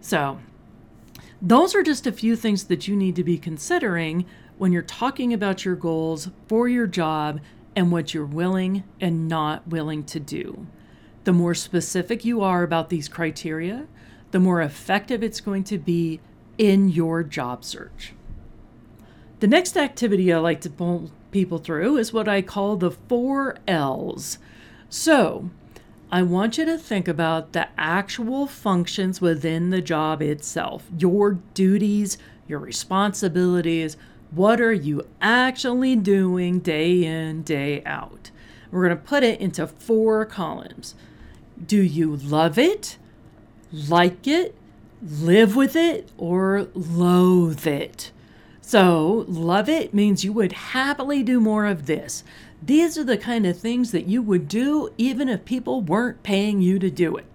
So, 0.00 0.38
those 1.42 1.74
are 1.74 1.82
just 1.82 2.06
a 2.06 2.12
few 2.12 2.34
things 2.34 2.64
that 2.64 2.88
you 2.88 2.96
need 2.96 3.16
to 3.16 3.24
be 3.24 3.36
considering 3.36 4.24
when 4.56 4.72
you're 4.72 4.82
talking 4.82 5.34
about 5.34 5.64
your 5.64 5.76
goals 5.76 6.30
for 6.46 6.68
your 6.68 6.86
job 6.86 7.40
and 7.74 7.92
what 7.92 8.14
you're 8.14 8.24
willing 8.24 8.84
and 9.00 9.28
not 9.28 9.68
willing 9.68 10.02
to 10.04 10.18
do. 10.18 10.66
The 11.24 11.32
more 11.32 11.54
specific 11.54 12.24
you 12.24 12.40
are 12.40 12.62
about 12.62 12.88
these 12.88 13.08
criteria, 13.08 13.86
the 14.30 14.40
more 14.40 14.62
effective 14.62 15.22
it's 15.22 15.40
going 15.40 15.64
to 15.64 15.78
be 15.78 16.20
in 16.56 16.88
your 16.88 17.22
job 17.22 17.64
search. 17.64 18.14
The 19.38 19.46
next 19.46 19.76
activity 19.76 20.32
I 20.32 20.38
like 20.38 20.62
to 20.62 20.70
pull 20.70 21.10
people 21.30 21.58
through 21.58 21.98
is 21.98 22.12
what 22.12 22.26
I 22.26 22.40
call 22.40 22.76
the 22.76 22.90
four 22.90 23.56
L's. 23.68 24.38
So, 24.88 25.50
I 26.10 26.22
want 26.22 26.56
you 26.56 26.64
to 26.64 26.78
think 26.78 27.06
about 27.06 27.52
the 27.52 27.68
actual 27.76 28.46
functions 28.46 29.20
within 29.20 29.68
the 29.68 29.82
job 29.82 30.22
itself, 30.22 30.84
your 30.96 31.32
duties, 31.52 32.16
your 32.48 32.60
responsibilities. 32.60 33.98
What 34.30 34.58
are 34.60 34.72
you 34.72 35.02
actually 35.20 35.96
doing 35.96 36.60
day 36.60 37.04
in, 37.04 37.42
day 37.42 37.82
out? 37.84 38.30
We're 38.70 38.86
going 38.86 38.96
to 38.96 39.04
put 39.04 39.22
it 39.22 39.40
into 39.40 39.66
four 39.66 40.24
columns. 40.24 40.94
Do 41.64 41.82
you 41.82 42.16
love 42.16 42.58
it, 42.58 42.96
like 43.70 44.26
it, 44.26 44.54
live 45.02 45.56
with 45.56 45.76
it, 45.76 46.10
or 46.16 46.68
loathe 46.72 47.66
it? 47.66 48.12
So, 48.66 49.24
love 49.28 49.68
it 49.68 49.94
means 49.94 50.24
you 50.24 50.32
would 50.32 50.50
happily 50.50 51.22
do 51.22 51.38
more 51.38 51.66
of 51.66 51.86
this. 51.86 52.24
These 52.60 52.98
are 52.98 53.04
the 53.04 53.16
kind 53.16 53.46
of 53.46 53.56
things 53.56 53.92
that 53.92 54.08
you 54.08 54.22
would 54.22 54.48
do 54.48 54.92
even 54.98 55.28
if 55.28 55.44
people 55.44 55.82
weren't 55.82 56.24
paying 56.24 56.60
you 56.60 56.80
to 56.80 56.90
do 56.90 57.16
it. 57.16 57.26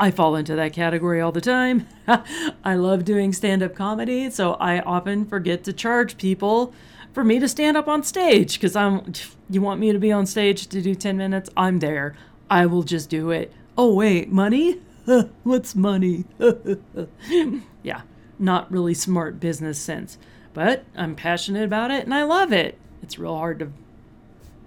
I 0.00 0.10
fall 0.10 0.34
into 0.34 0.56
that 0.56 0.72
category 0.72 1.20
all 1.20 1.30
the 1.30 1.40
time. 1.40 1.86
I 2.64 2.74
love 2.74 3.04
doing 3.04 3.32
stand 3.32 3.62
up 3.62 3.76
comedy, 3.76 4.28
so 4.28 4.54
I 4.54 4.80
often 4.80 5.24
forget 5.24 5.62
to 5.64 5.72
charge 5.72 6.18
people 6.18 6.74
for 7.12 7.22
me 7.22 7.38
to 7.38 7.46
stand 7.46 7.76
up 7.76 7.86
on 7.86 8.02
stage 8.02 8.54
because 8.54 8.74
I'm 8.74 9.12
you 9.48 9.62
want 9.62 9.78
me 9.78 9.92
to 9.92 10.00
be 10.00 10.10
on 10.10 10.26
stage 10.26 10.66
to 10.66 10.82
do 10.82 10.96
10 10.96 11.16
minutes? 11.16 11.48
I'm 11.56 11.78
there. 11.78 12.16
I 12.50 12.66
will 12.66 12.82
just 12.82 13.08
do 13.08 13.30
it. 13.30 13.52
Oh 13.78 13.94
wait, 13.94 14.32
money? 14.32 14.80
What's 15.44 15.76
money? 15.76 16.24
yeah 17.84 18.00
not 18.38 18.70
really 18.70 18.94
smart 18.94 19.40
business 19.40 19.78
sense. 19.78 20.18
But 20.54 20.84
I'm 20.94 21.14
passionate 21.14 21.64
about 21.64 21.90
it 21.90 22.04
and 22.04 22.14
I 22.14 22.24
love 22.24 22.52
it. 22.52 22.78
It's 23.02 23.18
real 23.18 23.36
hard 23.36 23.58
to, 23.60 23.72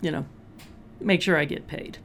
you 0.02 0.12
know, 0.12 0.26
make 1.00 1.22
sure 1.22 1.38
I 1.38 1.46
get 1.46 1.68
paid. 1.68 2.00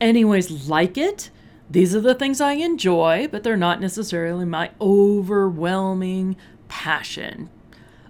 Anyways, 0.00 0.68
like 0.68 0.96
it. 0.96 1.30
These 1.68 1.94
are 1.94 2.00
the 2.00 2.14
things 2.14 2.40
I 2.40 2.52
enjoy, 2.52 3.28
but 3.30 3.42
they're 3.42 3.56
not 3.56 3.80
necessarily 3.80 4.44
my 4.44 4.70
overwhelming 4.80 6.36
passion. 6.68 7.50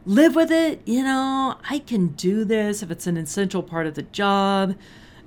Live 0.05 0.37
with 0.37 0.53
it, 0.53 0.83
you 0.87 1.03
know, 1.03 1.57
I 1.69 1.81
can 1.81 2.09
do 2.09 2.45
this 2.45 2.83
if 2.83 2.91
it's 2.91 3.07
an 3.07 3.17
essential 3.17 3.63
part 3.63 3.87
of 3.87 3.95
the 3.95 4.03
job. 4.03 4.77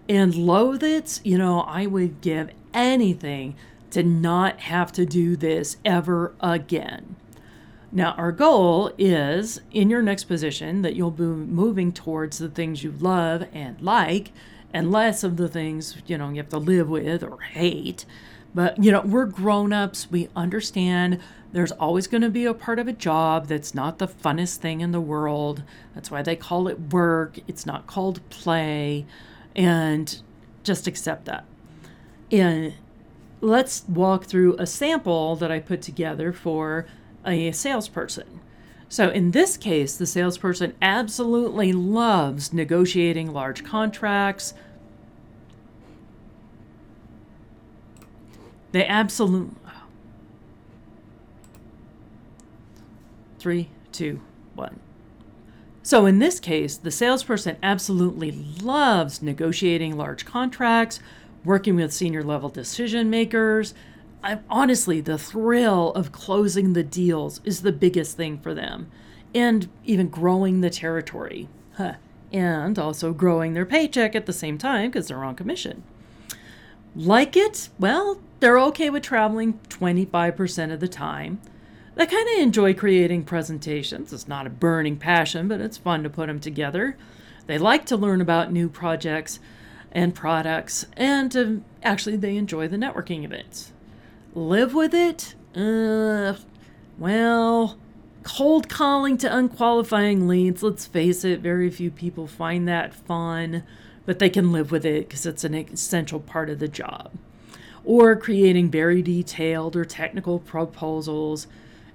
And 0.08 0.34
loathe 0.34 0.84
it, 0.84 1.20
you 1.24 1.38
know, 1.38 1.62
I 1.62 1.86
would 1.86 2.22
give 2.22 2.50
anything 2.74 3.56
to 3.92 4.04
not 4.04 4.62
have 4.62 4.92
to 4.94 5.06
do 5.06 5.36
this 5.36 5.78
ever 5.84 6.34
again. 6.40 7.16
Now, 7.92 8.12
our 8.14 8.32
goal 8.32 8.92
is 8.98 9.62
in 9.72 9.90
your 9.90 10.02
next 10.02 10.26
position 10.26 10.84
that 10.84 10.96
you'll 10.96 11.10
be 11.12 11.24
moving 11.24 11.92
towards 11.92 12.38
the 12.38 12.50
things 12.50 12.84
you 12.84 12.92
love 12.92 13.46
and 13.52 13.82
like 13.82 14.32
and 14.72 14.92
less 14.92 15.24
of 15.24 15.38
the 15.38 15.48
things, 15.48 15.98
you 16.06 16.18
know, 16.18 16.30
you 16.30 16.38
have 16.38 16.50
to 16.50 16.60
live 16.60 16.88
with 16.88 17.24
or 17.24 17.42
hate. 17.42 18.06
But, 18.54 18.84
you 18.84 18.92
know, 18.92 19.02
we're 19.02 19.26
grown 19.26 19.74
ups. 19.74 20.10
We 20.12 20.30
understand 20.36 21.20
there's 21.52 21.72
always 21.74 22.06
going 22.06 22.22
to 22.22 22.30
be 22.30 22.46
a 22.46 22.54
part 22.54 22.78
of 22.78 22.88
a 22.88 22.94
job 22.94 23.48
that's 23.48 23.74
not 23.74 23.98
the 23.98 24.08
funnest 24.08 24.58
thing 24.58 24.82
in 24.82 24.92
the 24.92 25.02
world. 25.02 25.64
That's 25.96 26.12
why 26.12 26.22
they 26.22 26.36
call 26.36 26.68
it 26.68 26.94
work. 26.94 27.40
It's 27.48 27.66
not 27.66 27.88
called 27.88 28.28
play. 28.30 29.06
And 29.56 30.22
just 30.64 30.86
accept 30.86 31.26
that. 31.26 31.46
And 32.32 32.76
let's 33.42 33.84
walk 33.88 34.26
through 34.26 34.56
a 34.58 34.68
sample 34.68 35.36
that 35.38 35.52
I 35.52 35.60
put 35.60 35.82
together 35.82 36.32
for 36.32 36.86
a 37.30 37.52
salesperson. 37.52 38.40
So 38.88 39.10
in 39.10 39.32
this 39.32 39.56
case, 39.56 39.96
the 39.96 40.06
salesperson 40.06 40.74
absolutely 40.82 41.72
loves 41.72 42.52
negotiating 42.52 43.32
large 43.32 43.64
contracts. 43.64 44.54
They 48.72 48.86
absolutely. 48.86 49.56
Three, 53.40 53.70
two, 53.92 54.20
one. 54.54 54.80
So, 55.82 56.06
in 56.06 56.20
this 56.20 56.40
case, 56.40 56.78
the 56.78 56.92
salesperson 56.92 57.58
absolutely 57.64 58.32
loves 58.62 59.22
negotiating 59.24 59.98
large 59.98 60.26
contracts, 60.26 61.00
working 61.44 61.76
with 61.76 61.94
senior 61.94 62.22
level 62.22 62.50
decision 62.50 63.10
makers. 63.10 63.74
I, 64.24 64.40
honestly, 64.50 65.02
the 65.02 65.18
thrill 65.18 65.92
of 65.94 66.12
closing 66.12 66.74
the 66.74 66.84
deals 66.84 67.40
is 67.44 67.62
the 67.62 67.72
biggest 67.72 68.18
thing 68.18 68.40
for 68.40 68.54
them, 68.54 68.92
and 69.34 69.70
even 69.86 70.10
growing 70.10 70.62
the 70.62 70.70
territory. 70.70 71.48
Huh. 71.76 71.96
And 72.32 72.78
also 72.78 73.14
growing 73.14 73.54
their 73.54 73.66
paycheck 73.66 74.16
at 74.16 74.26
the 74.26 74.34
same 74.34 74.58
time 74.58 74.90
because 74.90 75.08
they're 75.08 75.24
on 75.24 75.36
commission. 75.36 75.84
Like 76.96 77.38
it? 77.38 77.70
Well, 77.80 78.20
they're 78.40 78.60
okay 78.60 78.90
with 78.90 79.04
traveling 79.04 79.60
25% 79.70 80.74
of 80.74 80.80
the 80.80 80.88
time. 80.88 81.40
They 81.96 82.06
kind 82.06 82.30
of 82.30 82.40
enjoy 82.40 82.74
creating 82.74 83.24
presentations. 83.24 84.14
It's 84.14 84.28
not 84.28 84.48
a 84.48 84.50
burning 84.50 84.98
passion, 84.98 85.48
but 85.48 85.60
it's 85.62 85.78
fun 85.78 86.04
to 86.04 86.10
put 86.10 86.28
them 86.28 86.40
together. 86.40 86.98
They 87.48 87.58
like 87.58 87.86
to 87.88 87.98
learn 87.98 88.22
about 88.22 88.52
new 88.52 88.70
projects 88.70 89.40
and 89.92 90.14
products, 90.14 90.86
and 90.96 91.36
um, 91.36 91.66
actually, 91.82 92.16
they 92.16 92.38
enjoy 92.38 92.68
the 92.68 92.78
networking 92.78 93.24
events. 93.24 93.72
Live 94.36 94.76
with 94.76 94.94
it? 94.94 95.34
Uh, 95.56 96.36
well, 97.00 97.78
cold 98.24 98.70
calling 98.70 99.18
to 99.18 99.36
unqualifying 99.36 100.28
leads, 100.28 100.62
let's 100.62 100.86
face 100.86 101.26
it, 101.26 101.40
very 101.40 101.70
few 101.72 101.90
people 101.90 102.28
find 102.28 102.68
that 102.68 102.94
fun, 102.94 103.64
but 104.06 104.20
they 104.20 104.30
can 104.30 104.52
live 104.52 104.72
with 104.72 104.86
it 104.86 105.08
because 105.08 105.26
it's 105.26 105.44
an 105.44 105.56
essential 105.56 106.20
part 106.20 106.50
of 106.50 106.60
the 106.60 106.68
job. 106.68 107.12
Or 107.84 108.16
creating 108.16 108.70
very 108.70 109.02
detailed 109.02 109.76
or 109.76 109.84
technical 109.84 110.38
proposals 110.38 111.48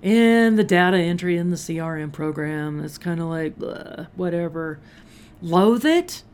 and 0.03 0.59
the 0.59 0.65
data 0.65 0.97
entry 0.97 1.37
in 1.37 1.51
the 1.51 1.57
CRM 1.57 2.13
program. 2.13 2.85
It's 2.85 2.99
kind 2.99 3.21
of 3.21 3.29
like, 3.29 3.55
whatever. 4.17 4.81
Loathe 5.41 5.87
it? 5.87 6.25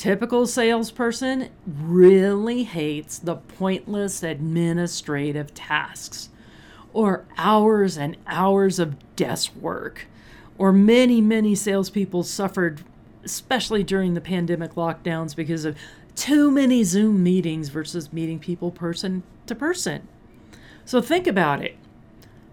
Typical 0.00 0.46
salesperson 0.46 1.50
really 1.66 2.62
hates 2.62 3.18
the 3.18 3.36
pointless 3.36 4.22
administrative 4.22 5.52
tasks 5.52 6.30
or 6.94 7.26
hours 7.36 7.98
and 7.98 8.16
hours 8.26 8.78
of 8.78 8.96
desk 9.14 9.54
work. 9.56 10.06
Or 10.56 10.72
many, 10.72 11.20
many 11.20 11.54
salespeople 11.54 12.22
suffered, 12.22 12.80
especially 13.24 13.84
during 13.84 14.14
the 14.14 14.22
pandemic 14.22 14.72
lockdowns, 14.72 15.36
because 15.36 15.66
of 15.66 15.76
too 16.14 16.50
many 16.50 16.82
Zoom 16.82 17.22
meetings 17.22 17.68
versus 17.68 18.10
meeting 18.10 18.38
people 18.38 18.70
person 18.70 19.22
to 19.44 19.54
person. 19.54 20.08
So 20.86 21.02
think 21.02 21.26
about 21.26 21.62
it. 21.62 21.76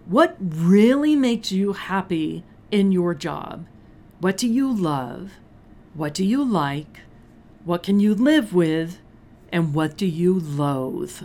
What 0.04 0.36
really 0.38 1.16
makes 1.16 1.50
you 1.50 1.72
happy 1.72 2.44
in 2.70 2.92
your 2.92 3.14
job? 3.14 3.66
What 4.20 4.36
do 4.36 4.46
you 4.46 4.70
love? 4.70 5.32
What 5.94 6.12
do 6.12 6.26
you 6.26 6.44
like? 6.44 7.04
What 7.68 7.82
can 7.82 8.00
you 8.00 8.14
live 8.14 8.54
with? 8.54 8.98
And 9.52 9.74
what 9.74 9.98
do 9.98 10.06
you 10.06 10.32
loathe? 10.32 11.24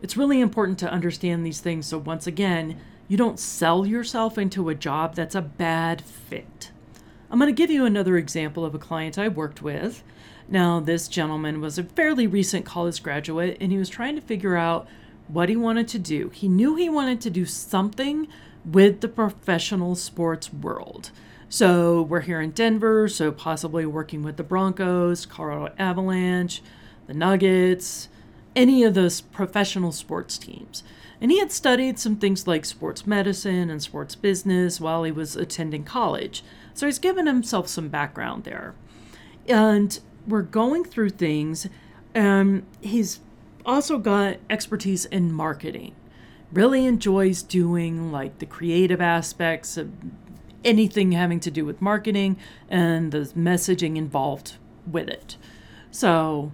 It's 0.00 0.16
really 0.16 0.40
important 0.40 0.78
to 0.78 0.88
understand 0.88 1.44
these 1.44 1.58
things 1.58 1.86
so, 1.86 1.98
once 1.98 2.28
again, 2.28 2.80
you 3.08 3.16
don't 3.16 3.40
sell 3.40 3.84
yourself 3.84 4.38
into 4.38 4.68
a 4.68 4.74
job 4.76 5.16
that's 5.16 5.34
a 5.34 5.42
bad 5.42 6.00
fit. 6.00 6.70
I'm 7.28 7.40
going 7.40 7.52
to 7.52 7.60
give 7.60 7.72
you 7.72 7.84
another 7.84 8.16
example 8.16 8.64
of 8.64 8.72
a 8.72 8.78
client 8.78 9.18
I 9.18 9.26
worked 9.26 9.60
with. 9.60 10.04
Now, 10.48 10.78
this 10.78 11.08
gentleman 11.08 11.60
was 11.60 11.76
a 11.76 11.82
fairly 11.82 12.28
recent 12.28 12.64
college 12.64 13.02
graduate 13.02 13.56
and 13.60 13.72
he 13.72 13.78
was 13.78 13.88
trying 13.88 14.14
to 14.14 14.22
figure 14.22 14.54
out 14.54 14.86
what 15.26 15.48
he 15.48 15.56
wanted 15.56 15.88
to 15.88 15.98
do. 15.98 16.28
He 16.28 16.46
knew 16.48 16.76
he 16.76 16.88
wanted 16.88 17.20
to 17.22 17.30
do 17.30 17.46
something 17.46 18.28
with 18.64 19.00
the 19.00 19.08
professional 19.08 19.96
sports 19.96 20.52
world. 20.52 21.10
So 21.52 22.02
we're 22.02 22.20
here 22.20 22.40
in 22.40 22.52
Denver, 22.52 23.08
so 23.08 23.32
possibly 23.32 23.84
working 23.84 24.22
with 24.22 24.36
the 24.36 24.44
Broncos, 24.44 25.26
Colorado 25.26 25.74
Avalanche, 25.80 26.62
the 27.08 27.12
Nuggets, 27.12 28.08
any 28.54 28.84
of 28.84 28.94
those 28.94 29.20
professional 29.20 29.90
sports 29.90 30.38
teams. 30.38 30.84
And 31.20 31.32
he 31.32 31.40
had 31.40 31.50
studied 31.50 31.98
some 31.98 32.14
things 32.14 32.46
like 32.46 32.64
sports 32.64 33.04
medicine 33.04 33.68
and 33.68 33.82
sports 33.82 34.14
business 34.14 34.80
while 34.80 35.02
he 35.02 35.10
was 35.10 35.34
attending 35.34 35.82
college. 35.82 36.44
So 36.72 36.86
he's 36.86 37.00
given 37.00 37.26
himself 37.26 37.66
some 37.66 37.88
background 37.88 38.44
there. 38.44 38.76
And 39.48 39.98
we're 40.28 40.42
going 40.42 40.84
through 40.84 41.10
things. 41.10 41.68
Um, 42.14 42.62
he's 42.80 43.18
also 43.66 43.98
got 43.98 44.36
expertise 44.48 45.04
in 45.04 45.32
marketing. 45.32 45.96
Really 46.52 46.86
enjoys 46.86 47.42
doing 47.42 48.12
like 48.12 48.38
the 48.38 48.46
creative 48.46 49.00
aspects 49.00 49.76
of 49.76 49.90
anything 50.64 51.12
having 51.12 51.40
to 51.40 51.50
do 51.50 51.64
with 51.64 51.80
marketing 51.80 52.36
and 52.68 53.12
the 53.12 53.30
messaging 53.36 53.96
involved 53.96 54.54
with 54.90 55.08
it. 55.08 55.36
So 55.90 56.52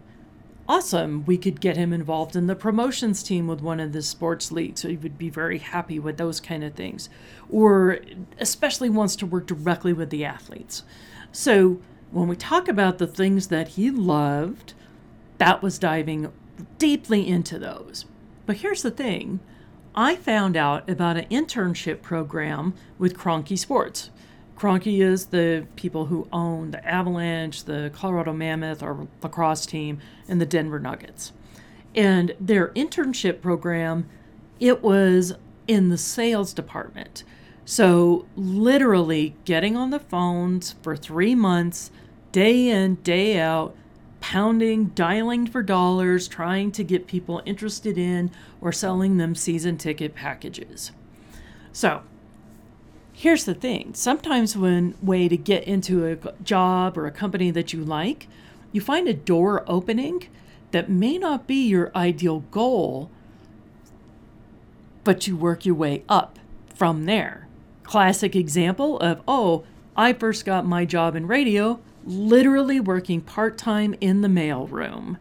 awesome. 0.69 1.25
We 1.25 1.39
could 1.39 1.61
get 1.61 1.77
him 1.77 1.93
involved 1.93 2.37
in 2.37 2.47
the 2.47 2.55
promotions 2.55 3.23
team 3.23 3.47
with 3.47 3.61
one 3.61 3.81
of 3.81 3.93
the 3.93 4.03
sports 4.03 4.51
leagues. 4.51 4.83
So 4.83 4.89
he 4.89 4.97
would 4.97 5.19
be 5.19 5.31
very 5.31 5.59
happy 5.59 5.99
with 5.99 6.17
those 6.17 6.41
kind 6.41 6.65
of 6.65 6.75
things. 6.75 7.09
Or 7.51 7.99
especially 8.39 8.91
wants 8.91 9.17
to 9.17 9.27
work 9.27 9.47
directly 9.47 9.93
with 9.93 10.11
the 10.11 10.25
athletes. 10.25 10.83
So 11.33 11.81
when 12.11 12.29
we 12.29 12.37
talk 12.37 12.69
about 12.69 12.99
the 12.99 13.07
things 13.07 13.49
that 13.49 13.69
he 13.69 13.91
loved, 13.91 14.75
that 15.39 15.63
was 15.63 15.79
diving 15.79 16.33
deeply 16.79 17.27
into 17.27 17.59
those. 17.59 18.07
But 18.47 18.59
here's 18.59 18.83
the 18.83 18.91
thing 18.91 19.41
I 19.97 20.15
found 20.15 20.59
out 20.59 20.91
about 20.91 21.17
an 21.17 21.25
internship 21.31 22.03
program 22.03 22.75
with 22.99 23.17
Kroenke 23.17 23.59
Sports. 23.59 24.11
Kroenke 24.55 25.01
is 25.01 25.27
the 25.27 25.67
people 25.75 26.07
who 26.07 26.29
own 26.31 26.71
the 26.71 26.87
Avalanche, 26.87 27.65
the 27.65 27.91
Colorado 27.95 28.35
Mammoth, 28.35 28.83
or 28.83 29.09
lacrosse 29.23 29.65
team, 29.65 29.99
and 30.29 30.39
the 30.39 30.45
Denver 30.45 30.79
Nuggets. 30.79 31.33
And 31.95 32.35
their 32.39 32.69
internship 32.69 33.41
program, 33.41 34.07
it 34.61 34.83
was 34.83 35.33
in 35.67 35.89
the 35.89 35.99
sales 35.99 36.53
department. 36.53 37.25
So, 37.65 38.27
literally 38.37 39.35
getting 39.47 39.79
on 39.79 39.91
the 39.91 39.99
phones 39.99 40.75
for 40.83 40.95
three 40.95 41.35
months, 41.35 41.91
day 42.33 42.69
in, 42.69 42.97
day 42.97 43.41
out, 43.41 43.75
pounding, 44.27 44.87
dialing 44.87 45.47
for 45.47 45.63
dollars, 45.63 46.27
trying 46.27 46.73
to 46.73 46.83
get 46.83 47.07
people 47.07 47.41
interested 47.47 47.97
in 47.97 48.29
or 48.61 48.73
selling 48.73 49.19
them 49.19 49.37
season 49.37 49.79
ticket 49.79 50.17
packages. 50.17 50.91
So, 51.71 52.03
here's 53.13 53.45
the 53.45 53.55
thing 53.55 53.95
sometimes, 53.95 54.57
when 54.57 54.97
way 55.01 55.29
to 55.29 55.37
get 55.37 55.63
into 55.63 56.05
a 56.05 56.43
job 56.43 56.99
or 56.99 57.07
a 57.07 57.13
company 57.13 57.53
that 57.53 57.73
you 57.73 57.85
like, 57.85 58.27
you 58.73 58.81
find 58.81 59.07
a 59.07 59.15
door 59.15 59.63
opening 59.69 60.27
that 60.73 60.91
may 60.91 61.19
not 61.19 61.47
be 61.47 61.65
your 61.65 61.93
ideal 61.95 62.41
goal, 62.51 63.13
but 65.05 65.29
you 65.29 65.37
work 65.37 65.65
your 65.65 65.77
way 65.77 66.03
up 66.09 66.41
from 66.75 67.05
there. 67.05 67.47
Classic 67.85 68.35
example 68.35 68.99
of, 68.99 69.23
oh, 69.29 69.63
I 69.97 70.13
first 70.13 70.45
got 70.45 70.67
my 70.67 70.85
job 70.85 71.15
in 71.15 71.29
radio 71.29 71.79
literally 72.07 72.81
working 72.81 73.21
part 73.21 73.59
time 73.59 73.95
in 74.01 74.23
the 74.23 74.29
mailroom. 74.29 75.19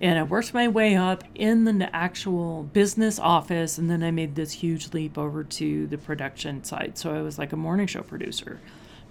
And 0.00 0.18
I 0.18 0.24
worked 0.24 0.52
my 0.52 0.66
way 0.66 0.96
up 0.96 1.22
in 1.36 1.64
the 1.64 1.94
actual 1.94 2.64
business 2.64 3.20
office, 3.20 3.78
and 3.78 3.88
then 3.88 4.02
I 4.02 4.10
made 4.10 4.34
this 4.34 4.50
huge 4.50 4.92
leap 4.92 5.16
over 5.16 5.44
to 5.44 5.86
the 5.86 5.98
production 5.98 6.64
side. 6.64 6.98
So 6.98 7.14
I 7.14 7.22
was 7.22 7.38
like 7.38 7.52
a 7.52 7.56
morning 7.56 7.86
show 7.86 8.02
producer, 8.02 8.60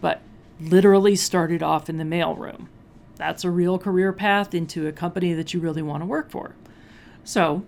but 0.01 0.21
literally 0.60 1.15
started 1.15 1.63
off 1.63 1.89
in 1.89 1.97
the 1.97 2.03
mailroom. 2.03 2.67
That's 3.15 3.45
a 3.45 3.49
real 3.49 3.79
career 3.79 4.12
path 4.12 4.53
into 4.53 4.88
a 4.88 4.91
company 4.91 5.34
that 5.34 5.53
you 5.53 5.62
really 5.62 5.81
want 5.81 6.01
to 6.01 6.07
work 6.07 6.29
for. 6.29 6.55
So 7.23 7.63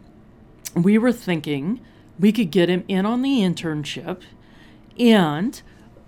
we 0.75 0.97
were 0.97 1.11
thinking 1.11 1.79
we 2.19 2.31
could 2.31 2.51
get 2.51 2.69
him 2.69 2.83
in 2.87 3.05
on 3.05 3.21
the 3.21 3.39
internship 3.39 4.21
and 4.99 5.61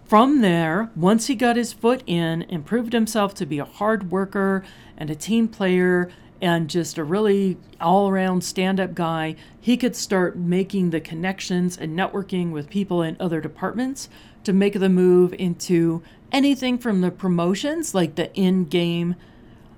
from 0.08 0.41
there, 0.41 0.89
once 0.96 1.28
he 1.28 1.36
got 1.36 1.56
his 1.56 1.74
foot 1.74 2.04
in 2.06 2.44
and 2.44 2.65
proved 2.65 2.94
himself 2.94 3.34
to 3.36 3.46
be 3.46 3.60
a 3.60 3.65
hard 3.65 4.12
worker 4.12 4.63
and 4.98 5.10
a 5.10 5.15
team 5.15 5.48
player 5.48 6.10
and 6.41 6.70
just 6.70 6.98
a 6.98 7.04
really 7.04 7.58
all 7.82 8.10
around 8.10 8.44
stand 8.44 8.80
up 8.80 8.94
guy, 8.94 9.36
he 9.60 9.76
could 9.78 9.96
start 9.96 10.38
making 10.38 10.89
the 10.89 11.00
connections 11.00 11.78
and 11.78 11.98
networking 11.98 12.52
with 12.52 12.70
people 12.70 13.02
in 13.02 13.18
other 13.20 13.41
departments 13.41 14.10
to 14.44 14.54
make 14.54 14.80
the 14.80 14.89
move 14.89 15.34
into 15.34 16.04
anything 16.32 16.78
from 16.78 17.02
the 17.02 17.12
promotions, 17.12 17.96
like 17.96 18.15
the 18.15 18.34
in 18.36 18.65
game 18.65 19.15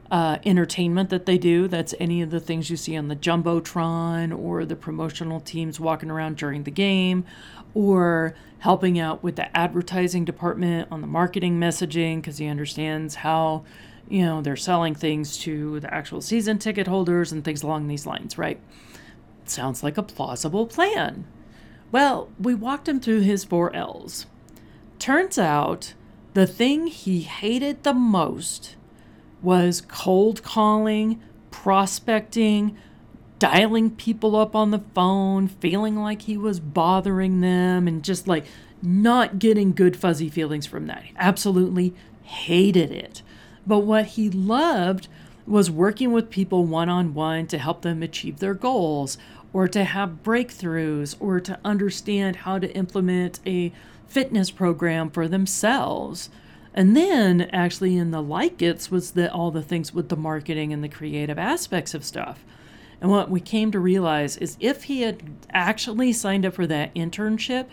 uh, 0.10 0.38
entertainment 0.46 1.10
that 1.10 1.26
they 1.26 1.38
do. 1.38 1.68
That's 1.68 1.94
any 2.00 2.22
of 2.22 2.30
the 2.30 2.40
things 2.40 2.70
you 2.70 2.78
see 2.78 2.96
on 2.96 3.08
the 3.08 3.16
Jumbotron 3.16 4.38
or 4.38 4.66
the 4.66 4.76
promotional 4.76 5.40
teams 5.40 5.80
walking 5.80 6.10
around 6.10 6.38
during 6.38 6.64
the 6.64 6.72
game 6.72 7.26
or 7.74 8.34
helping 8.60 8.98
out 8.98 9.22
with 9.22 9.36
the 9.36 9.56
advertising 9.56 10.26
department 10.26 10.88
on 10.92 11.02
the 11.02 11.08
marketing 11.08 11.60
messaging 11.60 12.18
because 12.18 12.38
he 12.38 12.48
understands 12.48 13.16
how 13.16 13.64
you 14.10 14.24
know 14.24 14.42
they're 14.42 14.56
selling 14.56 14.96
things 14.96 15.38
to 15.38 15.80
the 15.82 15.94
actual 15.94 16.22
season 16.22 16.58
ticket 16.58 16.88
holders 16.88 17.32
and 17.32 17.44
things 17.44 17.62
along 17.62 17.88
these 17.88 18.06
lines 18.06 18.38
right? 18.38 18.60
Sounds 19.46 19.84
like 19.84 19.98
a 19.98 20.04
plausible 20.04 20.66
plan. 20.66 21.26
Well 21.92 22.30
we 22.40 22.56
walked 22.56 22.88
him 22.88 23.00
through 23.00 23.22
his 23.22 23.44
four 23.44 23.76
l's. 23.76 24.26
Turns 24.98 25.38
out 25.38 25.94
The 26.34 26.48
thing 26.48 26.88
he 26.88 27.22
hated 27.22 27.84
the 27.84 27.94
most 27.94 28.77
was 29.42 29.82
cold 29.82 30.44
calling, 30.44 31.22
prospecting, 31.52 32.78
dialing 33.40 33.92
people 33.92 34.36
up 34.36 34.56
on 34.56 34.72
the 34.72 34.84
phone, 34.96 35.48
feeling 35.48 35.96
like 35.96 36.24
he 36.24 36.38
was 36.38 36.60
bothering 36.60 37.42
them, 37.42 37.88
and 37.88 38.04
just 38.04 38.28
like 38.28 38.46
not 38.82 39.40
getting 39.40 39.74
good 39.74 39.96
fuzzy 39.96 40.30
feelings 40.30 40.66
from 40.66 40.88
that. 40.88 41.04
He 41.04 41.14
absolutely 41.18 41.94
hated 42.24 42.92
it. 42.92 43.22
But 43.66 43.80
what 43.80 44.06
he 44.06 44.30
loved 44.30 45.08
was 45.46 45.72
working 45.72 46.12
with 46.12 46.30
people 46.30 46.66
one 46.66 46.90
on 46.90 47.14
one 47.14 47.48
to 47.48 47.58
help 47.58 47.82
them 47.82 48.04
achieve 48.04 48.40
their 48.40 48.54
goals 48.54 49.18
or 49.54 49.68
to 49.68 49.84
have 49.84 50.24
breakthroughs 50.24 51.16
or 51.20 51.40
to 51.40 51.58
understand 51.64 52.38
how 52.38 52.60
to 52.60 52.72
implement 52.76 53.40
a 53.46 53.72
fitness 54.08 54.52
program 54.52 55.10
for 55.10 55.28
themselves. 55.28 56.30
And 56.78 56.96
then 56.96 57.50
actually 57.52 57.98
in 57.98 58.12
the 58.12 58.22
like 58.22 58.62
it's 58.62 58.92
was 58.92 59.12
the 59.12 59.34
all 59.34 59.50
the 59.50 59.64
things 59.64 59.96
with 59.96 60.10
the 60.10 60.16
marketing 60.16 60.72
and 60.72 60.84
the 60.84 60.88
creative 60.88 61.40
aspects 61.40 61.96
of 61.96 62.06
stuff. 62.06 62.46
And 63.02 63.10
what 63.10 63.32
we 63.32 63.40
came 63.40 63.72
to 63.72 63.80
realize 63.80 64.38
is 64.38 64.58
if 64.60 64.84
he 64.84 65.02
had 65.02 65.24
actually 65.50 66.14
signed 66.14 66.46
up 66.46 66.54
for 66.54 66.68
that 66.68 66.94
internship, 66.94 67.66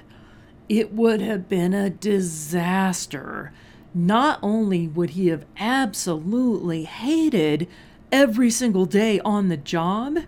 it 0.71 0.95
would 0.95 1.21
have 1.21 1.51
been 1.51 1.75
a 1.75 1.91
disaster. 1.91 3.53
Not 3.93 4.39
only 4.43 4.89
would 4.89 5.11
he 5.11 5.27
have 5.27 5.45
absolutely 5.59 6.85
hated 6.85 7.69
every 8.11 8.51
single 8.51 8.87
day 8.87 9.21
on 9.21 9.51
the 9.51 9.59
job, 9.59 10.21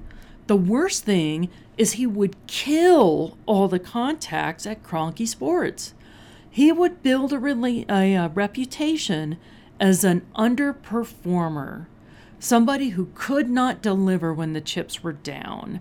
the 0.49 0.57
worst 0.57 1.03
thing 1.03 1.49
is 1.79 1.93
he 1.93 2.07
would 2.07 2.37
kill 2.47 3.39
all 3.47 3.69
the 3.69 3.79
contacts 3.79 4.67
at 4.67 4.83
Kroenke 4.83 5.27
Sports. 5.27 5.95
He 6.57 6.73
would 6.73 7.03
build 7.03 7.35
a, 7.35 7.37
rela- 7.37 7.85
a, 7.91 8.15
a 8.15 8.29
reputation 8.29 9.37
as 9.79 10.05
an 10.05 10.25
underperformer, 10.35 11.85
somebody 12.39 12.89
who 12.89 13.11
could 13.15 13.51
not 13.51 13.83
deliver 13.83 14.33
when 14.33 14.55
the 14.55 14.63
chips 14.63 15.03
were 15.03 15.13
down. 15.13 15.81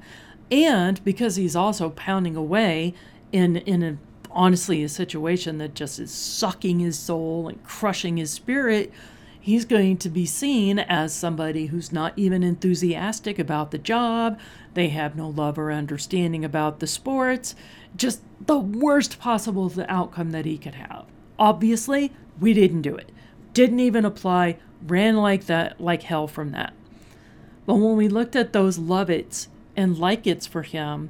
And 0.51 1.01
because 1.05 1.37
he's 1.37 1.55
also 1.55 1.91
pounding 1.91 2.35
away 2.35 2.93
in, 3.31 3.55
in 3.55 3.83
a, 3.83 3.97
honestly 4.29 4.83
a 4.83 4.89
situation 4.89 5.59
that 5.59 5.75
just 5.75 5.97
is 5.97 6.11
sucking 6.11 6.79
his 6.79 6.99
soul 6.99 7.47
and 7.47 7.63
crushing 7.63 8.17
his 8.17 8.31
spirit, 8.31 8.91
he's 9.39 9.63
going 9.63 9.95
to 9.95 10.09
be 10.09 10.25
seen 10.25 10.79
as 10.79 11.13
somebody 11.13 11.67
who's 11.67 11.93
not 11.93 12.11
even 12.17 12.43
enthusiastic 12.43 13.39
about 13.39 13.71
the 13.71 13.77
job. 13.77 14.37
They 14.73 14.89
have 14.89 15.15
no 15.15 15.29
love 15.29 15.57
or 15.57 15.71
understanding 15.71 16.43
about 16.43 16.81
the 16.81 16.87
sports. 16.87 17.55
Just 17.95 18.21
the 18.45 18.57
worst 18.57 19.19
possible 19.19 19.71
outcome 19.87 20.31
that 20.31 20.45
he 20.45 20.57
could 20.57 20.75
have. 20.75 21.05
Obviously, 21.39 22.11
we 22.39 22.53
didn't 22.53 22.81
do 22.81 22.95
it. 22.95 23.11
Didn't 23.53 23.79
even 23.79 24.05
apply. 24.05 24.57
Ran 24.85 25.17
like 25.17 25.45
that, 25.45 25.79
like 25.79 26.03
hell 26.03 26.27
from 26.27 26.51
that. 26.51 26.73
But 27.65 27.75
when 27.75 27.95
we 27.95 28.07
looked 28.07 28.35
at 28.35 28.53
those 28.53 28.77
love 28.77 29.09
it's 29.09 29.47
and 29.75 29.97
like 29.97 30.27
it's 30.27 30.45
for 30.45 30.61
him, 30.61 31.09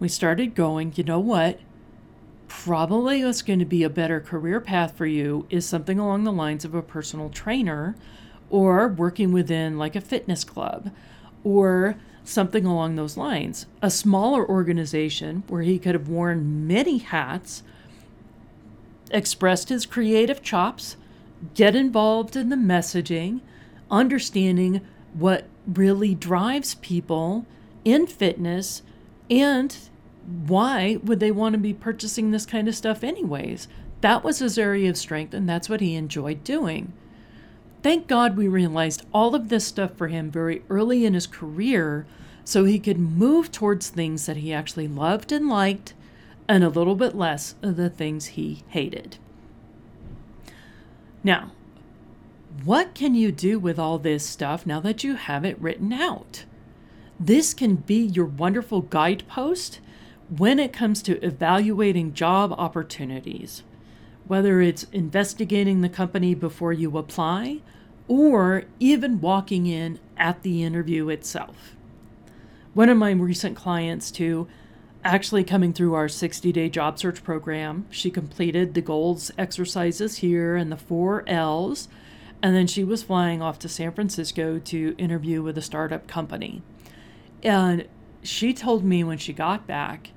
we 0.00 0.08
started 0.08 0.54
going, 0.54 0.92
you 0.96 1.04
know 1.04 1.20
what? 1.20 1.60
probably 2.52 3.24
what's 3.24 3.40
going 3.40 3.58
to 3.58 3.64
be 3.64 3.82
a 3.82 3.88
better 3.88 4.20
career 4.20 4.60
path 4.60 4.94
for 4.94 5.06
you 5.06 5.46
is 5.48 5.66
something 5.66 5.98
along 5.98 6.22
the 6.22 6.30
lines 6.30 6.66
of 6.66 6.74
a 6.74 6.82
personal 6.82 7.30
trainer 7.30 7.96
or 8.50 8.86
working 8.86 9.32
within 9.32 9.78
like 9.78 9.96
a 9.96 10.00
fitness 10.02 10.44
club 10.44 10.90
or 11.42 11.96
something 12.24 12.64
along 12.64 12.94
those 12.94 13.16
lines. 13.16 13.66
A 13.80 13.90
smaller 13.90 14.48
organization 14.48 15.42
where 15.48 15.62
he 15.62 15.78
could 15.78 15.94
have 15.94 16.08
worn 16.08 16.66
many 16.66 16.98
hats, 16.98 17.62
expressed 19.10 19.68
his 19.68 19.86
creative 19.86 20.42
chops, 20.42 20.96
get 21.54 21.74
involved 21.74 22.36
in 22.36 22.48
the 22.48 22.56
messaging, 22.56 23.40
understanding 23.90 24.80
what 25.12 25.46
really 25.66 26.14
drives 26.14 26.76
people 26.76 27.46
in 27.84 28.06
fitness 28.06 28.82
and 29.28 29.76
why 30.46 30.98
would 31.02 31.20
they 31.20 31.30
want 31.32 31.52
to 31.54 31.58
be 31.58 31.74
purchasing 31.74 32.30
this 32.30 32.46
kind 32.46 32.68
of 32.68 32.76
stuff 32.76 33.02
anyways? 33.02 33.68
That 34.00 34.24
was 34.24 34.38
his 34.38 34.58
area 34.58 34.90
of 34.90 34.96
strength, 34.96 35.34
and 35.34 35.48
that's 35.48 35.68
what 35.68 35.80
he 35.80 35.94
enjoyed 35.94 36.44
doing. 36.44 36.92
Thank 37.82 38.06
God 38.06 38.36
we 38.36 38.46
realized 38.46 39.04
all 39.12 39.34
of 39.34 39.48
this 39.48 39.66
stuff 39.66 39.96
for 39.96 40.08
him 40.08 40.30
very 40.30 40.62
early 40.70 41.04
in 41.04 41.14
his 41.14 41.26
career 41.26 42.06
so 42.44 42.64
he 42.64 42.78
could 42.78 42.98
move 42.98 43.50
towards 43.50 43.88
things 43.88 44.26
that 44.26 44.38
he 44.38 44.52
actually 44.52 44.88
loved 44.88 45.32
and 45.32 45.48
liked 45.48 45.94
and 46.48 46.62
a 46.62 46.68
little 46.68 46.94
bit 46.94 47.14
less 47.14 47.54
of 47.62 47.76
the 47.76 47.90
things 47.90 48.26
he 48.26 48.62
hated. 48.68 49.16
Now, 51.24 51.52
what 52.64 52.94
can 52.94 53.14
you 53.14 53.32
do 53.32 53.58
with 53.58 53.78
all 53.78 53.98
this 53.98 54.26
stuff 54.28 54.66
now 54.66 54.80
that 54.80 55.02
you 55.02 55.14
have 55.14 55.44
it 55.44 55.60
written 55.60 55.92
out? 55.92 56.44
This 57.18 57.54
can 57.54 57.76
be 57.76 58.06
your 58.06 58.26
wonderful 58.26 58.82
guidepost 58.82 59.80
when 60.36 60.58
it 60.58 60.72
comes 60.72 61.02
to 61.02 61.24
evaluating 61.24 62.14
job 62.14 62.52
opportunities, 62.52 63.62
whether 64.32 64.62
it's 64.62 64.84
investigating 64.92 65.82
the 65.82 65.90
company 65.90 66.34
before 66.34 66.72
you 66.72 66.96
apply 66.96 67.60
or 68.08 68.64
even 68.80 69.20
walking 69.20 69.66
in 69.66 70.00
at 70.16 70.42
the 70.42 70.62
interview 70.62 71.10
itself. 71.10 71.76
One 72.72 72.88
of 72.88 72.96
my 72.96 73.10
recent 73.10 73.58
clients, 73.58 74.10
too, 74.10 74.48
actually 75.04 75.44
coming 75.44 75.74
through 75.74 75.92
our 75.92 76.08
60 76.08 76.50
day 76.50 76.70
job 76.70 76.98
search 76.98 77.22
program, 77.22 77.86
she 77.90 78.10
completed 78.10 78.72
the 78.72 78.80
goals 78.80 79.30
exercises 79.36 80.16
here 80.16 80.56
and 80.56 80.72
the 80.72 80.78
four 80.78 81.24
L's, 81.26 81.88
and 82.42 82.56
then 82.56 82.66
she 82.66 82.84
was 82.84 83.02
flying 83.02 83.42
off 83.42 83.58
to 83.58 83.68
San 83.68 83.92
Francisco 83.92 84.58
to 84.60 84.94
interview 84.96 85.42
with 85.42 85.58
a 85.58 85.62
startup 85.62 86.06
company. 86.06 86.62
And 87.42 87.86
she 88.22 88.54
told 88.54 88.82
me 88.82 89.04
when 89.04 89.18
she 89.18 89.34
got 89.34 89.66
back 89.66 90.08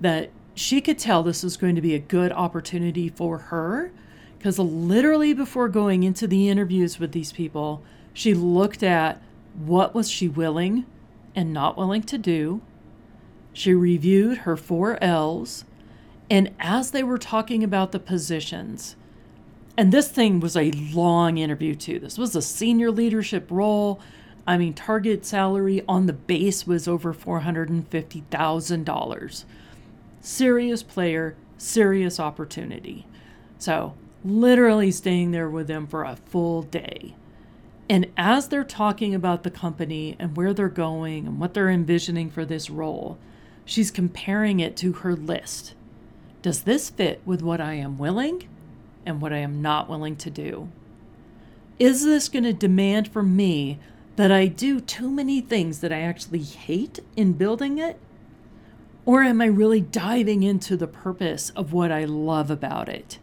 that 0.00 0.30
she 0.58 0.80
could 0.80 0.98
tell 0.98 1.22
this 1.22 1.42
was 1.42 1.56
going 1.56 1.74
to 1.76 1.80
be 1.80 1.94
a 1.94 2.00
good 2.00 2.32
opportunity 2.32 3.08
for 3.08 3.38
her 3.38 3.90
because 4.38 4.58
literally 4.58 5.32
before 5.32 5.68
going 5.68 6.02
into 6.02 6.26
the 6.26 6.48
interviews 6.48 6.98
with 6.98 7.12
these 7.12 7.30
people, 7.32 7.82
she 8.12 8.34
looked 8.34 8.82
at 8.82 9.22
what 9.54 9.94
was 9.94 10.10
she 10.10 10.26
willing 10.28 10.84
and 11.34 11.52
not 11.52 11.76
willing 11.76 12.02
to 12.02 12.18
do. 12.18 12.60
She 13.52 13.74
reviewed 13.74 14.38
her 14.38 14.56
four 14.56 14.96
L's, 15.02 15.66
and 16.30 16.54
as 16.60 16.92
they 16.92 17.02
were 17.02 17.18
talking 17.18 17.64
about 17.64 17.92
the 17.92 17.98
positions, 17.98 18.96
and 19.76 19.92
this 19.92 20.10
thing 20.10 20.40
was 20.40 20.56
a 20.56 20.70
long 20.72 21.36
interview 21.38 21.74
too. 21.74 21.98
This 21.98 22.16
was 22.18 22.36
a 22.36 22.42
senior 22.42 22.90
leadership 22.90 23.46
role. 23.50 24.00
I 24.46 24.56
mean, 24.56 24.72
target 24.74 25.26
salary 25.26 25.82
on 25.88 26.06
the 26.06 26.12
base 26.12 26.66
was 26.66 26.88
over 26.88 27.14
$450,000 27.14 29.44
serious 30.20 30.82
player, 30.82 31.36
serious 31.56 32.20
opportunity. 32.20 33.06
So, 33.58 33.94
literally 34.24 34.90
staying 34.90 35.30
there 35.30 35.48
with 35.48 35.66
them 35.66 35.86
for 35.86 36.04
a 36.04 36.16
full 36.16 36.62
day. 36.62 37.14
And 37.88 38.06
as 38.16 38.48
they're 38.48 38.64
talking 38.64 39.14
about 39.14 39.42
the 39.42 39.50
company 39.50 40.14
and 40.18 40.36
where 40.36 40.52
they're 40.52 40.68
going 40.68 41.26
and 41.26 41.40
what 41.40 41.54
they're 41.54 41.70
envisioning 41.70 42.30
for 42.30 42.44
this 42.44 42.68
role, 42.68 43.18
she's 43.64 43.90
comparing 43.90 44.60
it 44.60 44.76
to 44.78 44.92
her 44.94 45.14
list. 45.14 45.74
Does 46.42 46.62
this 46.62 46.90
fit 46.90 47.22
with 47.24 47.42
what 47.42 47.60
I 47.60 47.74
am 47.74 47.98
willing 47.98 48.48
and 49.06 49.20
what 49.20 49.32
I 49.32 49.38
am 49.38 49.62
not 49.62 49.88
willing 49.88 50.16
to 50.16 50.30
do? 50.30 50.68
Is 51.78 52.04
this 52.04 52.28
going 52.28 52.44
to 52.44 52.52
demand 52.52 53.08
from 53.08 53.36
me 53.36 53.78
that 54.16 54.32
I 54.32 54.46
do 54.46 54.80
too 54.80 55.10
many 55.10 55.40
things 55.40 55.80
that 55.80 55.92
I 55.92 56.00
actually 56.00 56.42
hate 56.42 56.98
in 57.16 57.34
building 57.34 57.78
it? 57.78 57.98
Or 59.08 59.22
am 59.22 59.40
I 59.40 59.46
really 59.46 59.80
diving 59.80 60.42
into 60.42 60.76
the 60.76 60.86
purpose 60.86 61.48
of 61.56 61.72
what 61.72 61.90
I 61.90 62.04
love 62.04 62.50
about 62.50 62.90
it? 62.90 63.18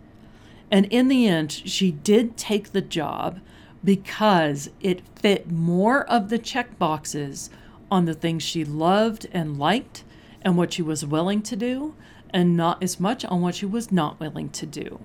And 0.71 0.87
in 0.87 1.09
the 1.09 1.27
end, 1.27 1.51
she 1.51 1.91
did 1.91 2.37
take 2.37 2.71
the 2.71 2.81
job 2.81 3.39
because 3.83 4.71
it 4.81 5.07
fit 5.15 5.51
more 5.51 6.03
of 6.09 6.29
the 6.29 6.39
check 6.39 6.79
boxes 6.79 7.51
on 7.91 8.05
the 8.05 8.15
things 8.15 8.41
she 8.41 8.65
loved 8.65 9.27
and 9.31 9.59
liked 9.59 10.03
and 10.41 10.57
what 10.57 10.73
she 10.73 10.81
was 10.81 11.05
willing 11.05 11.43
to 11.43 11.55
do, 11.55 11.93
and 12.31 12.57
not 12.57 12.81
as 12.81 12.99
much 12.99 13.23
on 13.23 13.41
what 13.41 13.53
she 13.53 13.67
was 13.67 13.91
not 13.91 14.19
willing 14.19 14.49
to 14.49 14.65
do. 14.65 14.99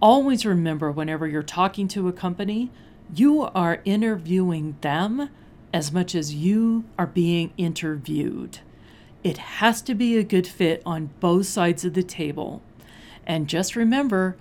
Always 0.00 0.46
remember 0.46 0.92
whenever 0.92 1.26
you're 1.26 1.42
talking 1.42 1.88
to 1.88 2.06
a 2.06 2.12
company, 2.12 2.70
you 3.12 3.42
are 3.42 3.82
interviewing 3.84 4.76
them 4.82 5.30
as 5.74 5.90
much 5.90 6.14
as 6.14 6.32
you 6.32 6.84
are 6.96 7.08
being 7.08 7.52
interviewed. 7.56 8.60
It 9.22 9.38
has 9.38 9.82
to 9.82 9.94
be 9.94 10.16
a 10.16 10.24
good 10.24 10.46
fit 10.46 10.82
on 10.84 11.10
both 11.20 11.46
sides 11.46 11.84
of 11.84 11.94
the 11.94 12.02
table. 12.02 12.62
And 13.26 13.48
just 13.48 13.76
remember, 13.76 14.36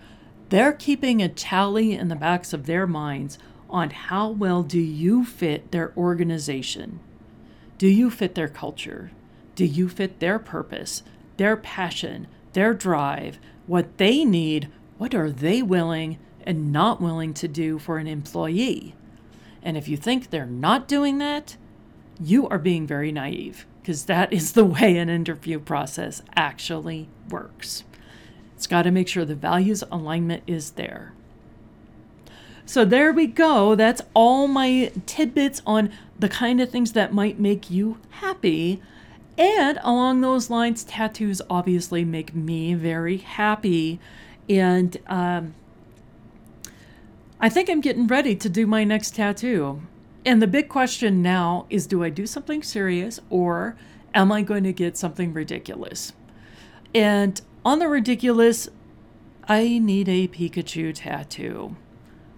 they're 0.50 0.74
keeping 0.74 1.22
a 1.22 1.30
tally 1.30 1.94
in 1.94 2.08
the 2.08 2.15
backs 2.15 2.52
of 2.52 2.65
their 2.65 2.88
minds 2.88 3.38
on 3.70 3.91
how 3.91 4.30
well 4.30 4.63
do 4.63 4.80
you 4.80 5.24
fit 5.24 5.72
their 5.72 5.94
organization? 5.96 7.00
Do 7.78 7.88
you 7.88 8.10
fit 8.10 8.36
their 8.36 8.50
culture? 8.50 9.12
Do 9.56 9.65
you 9.65 9.88
fit 9.88 10.20
their 10.20 10.39
purpose, 10.39 11.04
their 11.38 11.56
passion, 11.56 12.28
their 12.54 12.74
drive, 12.74 13.39
what 13.67 13.98
they 13.98 14.26
need, 14.26 14.70
what 14.98 15.15
are 15.15 15.32
they 15.32 15.62
willing 15.62 16.17
and 16.44 16.72
not 16.72 17.00
willing 17.00 17.34
to 17.36 17.48
do 17.48 17.80
for 17.80 17.98
an 17.98 18.08
employee? 18.08 18.96
And 19.63 19.78
if 19.78 19.88
you 19.88 19.96
think 19.96 20.30
they're 20.30 20.46
not 20.46 20.88
doing 20.88 21.20
that, 21.20 21.56
you 22.19 22.47
are 22.47 22.60
being 22.60 22.86
very 22.86 23.12
naive 23.12 23.65
because 23.82 24.06
that 24.06 24.32
is 24.32 24.54
the 24.54 24.65
way 24.65 24.97
an 24.97 25.10
interview 25.10 25.60
process 25.60 26.21
actually 26.36 27.10
works. 27.30 27.84
It's 28.56 28.67
got 28.67 28.84
to 28.84 28.91
make 28.91 29.08
sure 29.08 29.26
the 29.26 29.36
values 29.36 29.84
alignment 29.91 30.43
is 30.45 30.71
there. 30.71 31.13
So 32.65 32.86
there 32.86 33.12
we 33.12 33.28
go. 33.28 33.76
That's 33.76 34.02
all 34.13 34.47
my 34.47 34.91
tidbits 35.06 35.62
on 35.65 35.91
the 36.19 36.30
kind 36.30 36.62
of 36.62 36.69
things 36.69 36.93
that 36.93 37.13
might 37.13 37.39
make 37.39 37.71
you 37.71 37.97
happy. 38.12 38.82
And 39.38 39.80
along 39.82 40.21
those 40.21 40.50
lines, 40.50 40.84
tattoos 40.84 41.41
obviously 41.50 42.06
make 42.06 42.36
me 42.36 42.76
very 42.76 43.17
happy. 43.17 44.00
And 44.47 44.95
um, 45.08 45.56
I 47.39 47.50
think 47.50 47.69
I'm 47.69 47.82
getting 47.82 48.06
ready 48.06 48.36
to 48.36 48.47
do 48.47 48.67
my 48.67 48.84
next 48.84 49.15
tattoo. 49.15 49.82
And 50.26 50.42
the 50.42 50.48
big 50.48 50.70
question 50.70 51.22
now 51.22 51.66
is 51.70 51.88
do 51.88 52.04
I 52.04 52.10
do 52.10 52.28
something 52.28 52.62
serious 52.62 53.20
or 53.30 53.76
am 54.14 54.32
I 54.32 54.42
going 54.44 54.64
to 54.64 54.74
get 54.74 54.98
something 54.98 55.34
ridiculous? 55.34 56.14
And 56.94 57.42
on 57.66 57.80
the 57.80 57.88
ridiculous, 57.88 58.70
I 59.48 59.80
need 59.80 60.08
a 60.08 60.28
Pikachu 60.28 60.94
tattoo. 60.94 61.76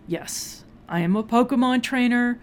Yes, 0.08 0.64
I 0.88 1.00
am 1.00 1.16
a 1.16 1.24
Pokemon 1.24 1.84
trainer. 1.84 2.40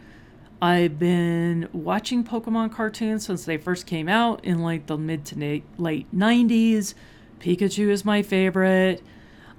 I've 0.62 0.98
been 0.98 1.68
watching 1.72 2.22
Pokemon 2.22 2.72
cartoons 2.72 3.24
since 3.24 3.46
they 3.46 3.57
first 3.57 3.87
came 3.87 4.09
out 4.09 4.44
in 4.44 4.59
like 4.59 4.87
the 4.87 4.98
mid 4.98 5.24
to 5.26 5.62
late 5.79 6.14
90s. 6.14 6.94
Pikachu 7.38 7.88
is 7.88 8.05
my 8.05 8.22
favorite. 8.22 9.03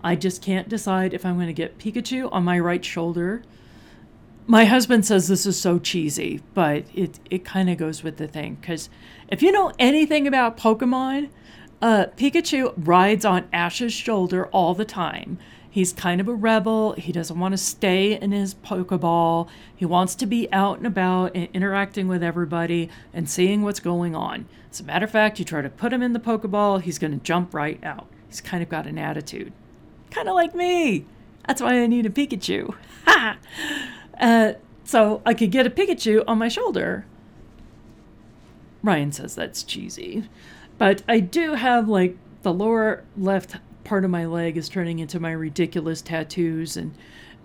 I 0.04 0.16
just 0.16 0.44
can't 0.44 0.70
decide 0.70 1.14
if 1.14 1.26
I'm 1.26 1.36
going 1.36 1.48
to 1.48 1.54
get 1.54 1.80
Pikachu 1.80 2.30
on 2.32 2.44
my 2.44 2.60
right 2.60 2.84
shoulder. 2.84 3.42
My 4.52 4.66
husband 4.66 5.06
says 5.06 5.30
this 5.30 5.46
is 5.46 5.58
so 5.58 5.80
cheesy, 5.80 6.42
but 6.54 6.84
it, 6.94 7.22
it 7.30 7.46
kind 7.46 7.70
of 7.70 7.78
goes 7.78 8.04
with 8.04 8.18
the 8.18 8.28
thing. 8.28 8.58
Because 8.60 8.90
if 9.30 9.42
you 9.42 9.50
know 9.50 9.72
anything 9.80 10.28
about 10.28 10.58
Pokemon, 10.58 11.30
uh, 11.82 12.08
Pikachu 12.18 12.74
rides 12.76 13.24
on 13.24 13.48
Ash's 13.54 13.94
shoulder 13.94 14.48
all 14.48 14.74
the 14.74 14.84
time. 14.84 15.40
He's 15.70 15.94
kind 15.94 16.20
of 16.20 16.28
a 16.28 16.34
rebel. 16.34 16.92
He 16.98 17.14
doesn't 17.14 17.40
want 17.40 17.54
to 17.54 17.58
stay 17.58 18.20
in 18.20 18.34
his 18.34 18.54
Pokeball. 18.54 19.48
He 19.74 19.86
wants 19.86 20.16
to 20.16 20.26
be 20.26 20.52
out 20.52 20.80
and 20.80 20.86
about 20.86 21.34
and 21.34 21.48
interacting 21.54 22.10
with 22.10 22.22
everybody 22.22 22.90
and 23.14 23.30
seeing 23.30 23.62
what's 23.62 23.80
going 23.80 24.18
on. 24.18 24.50
As 24.70 24.82
a 24.82 24.84
matter 24.84 25.06
of 25.06 25.12
fact, 25.12 25.40
you 25.40 25.46
try 25.46 25.62
to 25.62 25.70
put 25.70 25.94
him 25.94 26.02
in 26.02 26.12
the 26.12 26.20
Pokeball, 26.20 26.82
he's 26.82 27.00
going 27.00 27.18
to 27.18 27.24
jump 27.24 27.54
right 27.54 27.82
out. 27.86 28.10
He's 28.28 28.42
kind 28.42 28.62
of 28.62 28.68
got 28.68 28.86
an 28.86 28.98
attitude 28.98 29.54
kind 30.10 30.28
of 30.28 30.36
like 30.36 30.54
me. 30.54 31.06
That's 31.48 31.62
why 31.62 31.82
I 31.82 31.88
need 31.88 32.06
a 32.06 32.10
Pikachu. 32.10 32.76
Ha! 33.06 33.38
Uh, 34.20 34.54
so 34.84 35.22
I 35.26 35.34
could 35.34 35.52
get 35.52 35.68
a 35.68 35.70
Pikachu 35.70 36.24
on 36.28 36.38
my 36.38 36.48
shoulder. 36.48 37.06
Ryan 38.84 39.12
says 39.12 39.36
that's 39.36 39.64
cheesy. 39.64 40.28
But 40.78 41.04
I 41.08 41.20
do 41.20 41.54
have 41.54 41.88
like 41.88 42.18
the 42.42 42.54
lower 42.54 43.04
left 43.16 43.56
part 43.84 44.04
of 44.04 44.12
my 44.12 44.26
leg 44.26 44.58
is 44.58 44.70
turning 44.70 45.00
into 45.00 45.20
my 45.20 45.32
ridiculous 45.32 46.02
tattoos, 46.02 46.78
and 46.78 46.96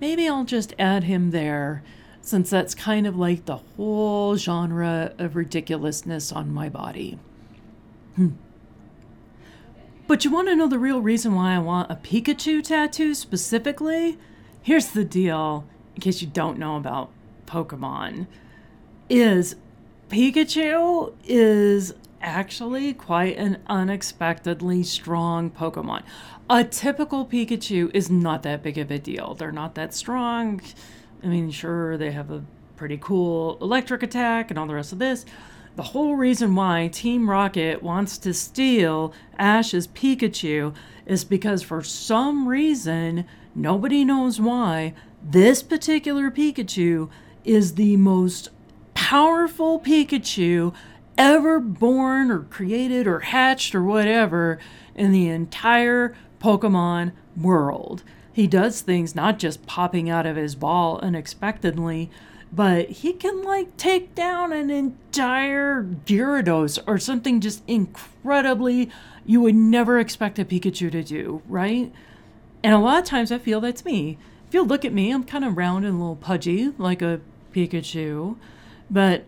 maybe 0.01 0.29
I'll 0.29 0.45
just 0.45 0.75
add 0.79 1.05
him 1.05 1.31
there 1.31 1.83
since 2.21 2.51
that's 2.51 2.75
kind 2.75 3.07
of 3.07 3.17
like 3.17 3.45
the 3.45 3.59
whole 3.59 4.37
genre 4.37 5.13
of 5.19 5.37
ridiculousness 5.37 6.33
on 6.33 6.53
my 6.53 6.69
body. 6.69 7.19
Hmm. 8.17 8.31
But 10.07 10.25
you 10.25 10.31
want 10.31 10.49
to 10.49 10.57
know 10.57 10.69
the 10.69 10.79
real 10.79 11.01
reason 11.01 11.35
why 11.35 11.55
I 11.55 11.59
want 11.59 11.91
a 11.91 11.97
Pikachu 11.97 12.63
tattoo 12.63 13.15
specifically? 13.15 14.19
Here's 14.63 14.89
the 14.89 15.05
deal, 15.05 15.67
in 15.97 16.01
case 16.03 16.21
you 16.23 16.29
don't 16.29 16.59
know 16.59 16.77
about 16.77 17.11
Pokemon, 17.47 18.27
is 19.09 19.57
Pikachu 20.09 21.13
is 21.25 21.95
actually 22.21 22.95
quite 22.95 23.37
an 23.37 23.59
unexpectedly 23.67 24.83
strong 24.83 25.51
Pokemon. 25.51 26.03
A 26.49 26.63
typical 26.63 27.27
Pikachu 27.27 27.91
is 27.93 28.09
not 28.11 28.43
that 28.45 28.63
big 28.63 28.79
of 28.79 28.91
a 28.91 28.99
deal. 28.99 29.35
They're 29.35 29.51
not 29.51 29.75
that 29.75 29.95
strong. 29.95 30.61
I 31.23 31.27
mean, 31.27 31.51
sure, 31.51 31.97
they 31.97 32.13
have 32.13 32.31
a 32.31 32.45
pretty 32.77 32.99
cool 33.01 33.59
electric 33.61 34.03
attack 34.03 34.51
and 34.51 34.59
all 34.59 34.67
the 34.67 34.75
rest 34.75 34.93
of 34.93 34.99
this, 34.99 35.25
the 35.77 35.83
whole 35.83 36.17
reason 36.17 36.55
why 36.55 36.89
Team 36.89 37.29
Rocket 37.29 37.83
wants 37.83 38.17
to 38.19 38.33
steal 38.33 39.13
Ash's 39.39 39.87
Pikachu 39.87 40.75
is 41.05 41.25
because 41.25 41.63
for 41.63 41.83
some 41.83 42.49
reason, 42.49 43.27
nobody 43.57 44.05
knows 44.05 44.41
why, 44.41 44.95
this 45.23 45.63
particular 45.63 46.31
Pikachu 46.31 47.09
is 47.45 47.75
the 47.75 47.97
most 47.97 48.51
powerful 48.95 49.81
Pikachu 49.81 50.75
ever 51.19 51.59
born 51.59 52.31
or 52.31 52.41
created 52.41 53.07
or 53.07 53.21
hatched 53.21 53.75
or 53.75 53.83
whatever 53.83 54.59
in 54.95 55.13
the 55.13 55.29
entire 55.29 56.15
Pokemon 56.41 57.13
world. 57.37 58.03
He 58.33 58.47
does 58.47 58.83
things 58.83 59.15
not 59.15 59.39
just 59.39 59.67
popping 59.67 60.11
out 60.11 60.27
of 60.27 60.37
his 60.37 60.55
ball 60.55 60.99
unexpectedly, 60.99 62.11
but 62.53 62.91
he 62.91 63.13
can 63.13 63.43
like 63.43 63.77
take 63.77 64.15
down 64.15 64.53
an 64.53 64.71
entire 64.71 65.83
Gyarados 65.83 66.79
or 66.87 66.99
something 66.99 67.41
just 67.41 67.63
incredibly 67.67 68.91
you 69.25 69.41
would 69.41 69.55
never 69.55 69.99
expect 69.99 70.39
a 70.39 70.45
Pikachu 70.45 70.93
to 70.93 71.03
do, 71.03 71.43
right? 71.49 71.93
And 72.67 72.75
a 72.75 72.81
lot 72.81 72.99
of 72.99 73.05
times 73.05 73.31
I 73.31 73.39
feel 73.39 73.61
that's 73.61 73.85
me. 73.85 74.19
If 74.49 74.53
you 74.53 74.65
look 74.65 74.85
at 74.85 74.93
me, 74.93 75.13
I'm 75.13 75.23
kind 75.23 75.45
of 75.45 75.57
round 75.57 75.85
and 75.85 75.95
a 75.95 75.99
little 75.99 76.17
pudgy 76.17 76.73
like 76.79 77.01
a 77.01 77.21
Pikachu, 77.55 78.37
but 78.91 79.23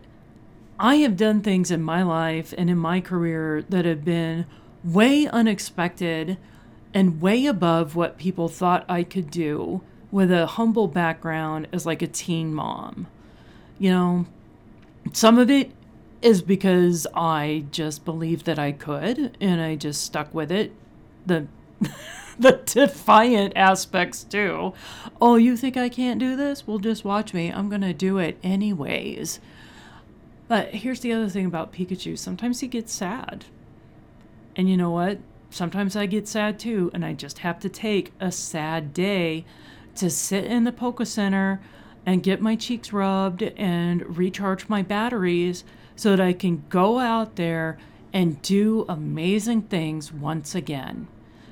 I 0.77 0.95
have 0.95 1.15
done 1.15 1.39
things 1.39 1.71
in 1.71 1.81
my 1.81 2.03
life 2.03 2.53
and 2.57 2.69
in 2.69 2.77
my 2.77 2.99
career 2.99 3.63
that 3.69 3.85
have 3.85 4.03
been 4.03 4.45
way 4.83 5.25
unexpected 5.25 6.37
and 6.93 7.21
way 7.21 7.45
above 7.45 7.95
what 7.95 8.17
people 8.17 8.49
thought 8.49 8.83
I 8.89 9.03
could 9.03 9.31
do 9.31 9.83
with 10.11 10.33
a 10.33 10.45
humble 10.45 10.89
background 10.89 11.69
as 11.71 11.85
like 11.85 12.01
a 12.01 12.07
teen 12.07 12.53
mom. 12.53 13.07
You 13.77 13.91
know, 13.91 14.25
some 15.13 15.39
of 15.39 15.49
it 15.49 15.71
is 16.21 16.41
because 16.41 17.07
I 17.15 17.67
just 17.71 18.03
believed 18.03 18.45
that 18.47 18.59
I 18.59 18.73
could 18.73 19.37
and 19.39 19.61
I 19.61 19.77
just 19.77 20.01
stuck 20.03 20.33
with 20.33 20.51
it. 20.51 20.73
The 21.25 21.47
the 22.41 22.61
defiant 22.65 23.51
aspects 23.57 24.23
too. 24.23 24.73
Oh, 25.21 25.35
you 25.35 25.57
think 25.57 25.75
I 25.75 25.89
can't 25.89 26.19
do 26.19 26.37
this? 26.37 26.65
Well, 26.65 26.79
just 26.79 27.03
watch 27.03 27.33
me. 27.33 27.51
I'm 27.51 27.67
going 27.67 27.81
to 27.81 27.93
do 27.93 28.17
it 28.17 28.37
anyways. 28.41 29.41
But 30.47 30.75
here's 30.75 31.01
the 31.01 31.11
other 31.11 31.27
thing 31.27 31.45
about 31.45 31.73
Pikachu. 31.73 32.17
Sometimes 32.17 32.61
he 32.61 32.67
gets 32.67 32.93
sad. 32.93 33.43
And 34.55 34.69
you 34.69 34.77
know 34.77 34.89
what? 34.89 35.19
Sometimes 35.49 35.97
I 35.97 36.05
get 36.05 36.29
sad 36.29 36.59
too, 36.59 36.89
and 36.93 37.03
I 37.03 37.13
just 37.13 37.39
have 37.39 37.59
to 37.59 37.69
take 37.69 38.13
a 38.21 38.31
sad 38.31 38.93
day 38.93 39.43
to 39.95 40.09
sit 40.09 40.45
in 40.45 40.63
the 40.63 40.71
Poke 40.71 41.05
Center 41.05 41.59
and 42.05 42.23
get 42.23 42.41
my 42.41 42.55
cheeks 42.55 42.93
rubbed 42.93 43.43
and 43.43 44.17
recharge 44.17 44.69
my 44.69 44.81
batteries 44.81 45.65
so 45.95 46.11
that 46.11 46.21
I 46.21 46.31
can 46.31 46.63
go 46.69 46.99
out 46.99 47.35
there 47.35 47.77
and 48.13 48.41
do 48.41 48.85
amazing 48.87 49.63
things 49.63 50.13
once 50.13 50.55
again. 50.55 51.07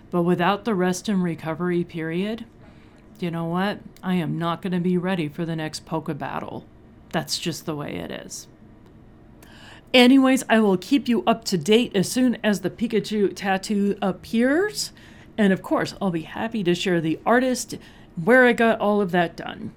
But 0.10 0.24
without 0.24 0.66
the 0.66 0.76
rest 0.76 1.10
and 1.10 1.22
recovery 1.24 1.84
period, 1.84 2.46
you 3.20 3.32
know 3.32 3.46
what? 3.46 3.80
I 4.04 4.16
am 4.16 4.38
not 4.38 4.62
going 4.62 4.74
to 4.74 4.80
be 4.80 4.98
ready 4.98 5.28
for 5.28 5.46
the 5.46 5.56
next 5.56 5.86
polka 5.86 6.14
battle. 6.14 6.66
That's 7.12 7.40
just 7.40 7.66
the 7.66 7.76
way 7.76 7.96
it 7.96 8.12
is. 8.12 8.48
Anyways, 9.94 10.44
I 10.50 10.60
will 10.60 10.78
keep 10.78 11.08
you 11.08 11.24
up 11.26 11.46
to 11.46 11.58
date 11.58 11.96
as 11.96 12.12
soon 12.12 12.38
as 12.44 12.62
the 12.62 12.70
Pikachu 12.70 13.36
tattoo 13.36 13.98
appears. 14.02 14.92
And 15.38 15.54
of 15.54 15.62
course, 15.62 15.96
I'll 16.02 16.12
be 16.12 16.24
happy 16.24 16.64
to 16.64 16.76
share 16.76 17.02
the 17.02 17.20
artist 17.26 17.78
where 18.22 18.46
I 18.46 18.54
got 18.54 18.80
all 18.80 19.02
of 19.02 19.12
that 19.12 19.36
done. 19.36 19.74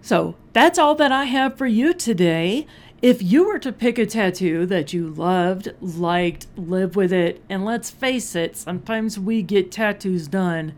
So 0.00 0.34
that's 0.52 0.78
all 0.78 0.94
that 0.96 1.12
I 1.12 1.24
have 1.24 1.56
for 1.56 1.66
you 1.66 1.94
today. 1.94 2.66
If 3.02 3.20
you 3.20 3.48
were 3.48 3.58
to 3.58 3.72
pick 3.72 3.98
a 3.98 4.06
tattoo 4.06 4.64
that 4.66 4.92
you 4.92 5.08
loved, 5.08 5.72
liked, 5.80 6.46
live 6.56 6.94
with 6.94 7.12
it, 7.12 7.42
and 7.48 7.64
let's 7.64 7.90
face 7.90 8.36
it, 8.36 8.56
sometimes 8.56 9.18
we 9.18 9.42
get 9.42 9.72
tattoos 9.72 10.28
done 10.28 10.74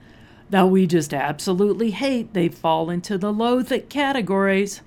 that 0.48 0.70
we 0.70 0.86
just 0.86 1.12
absolutely 1.12 1.90
hate. 1.90 2.32
They 2.32 2.48
fall 2.48 2.88
into 2.88 3.18
the 3.18 3.30
loathe 3.30 3.72
categories. 3.90 4.80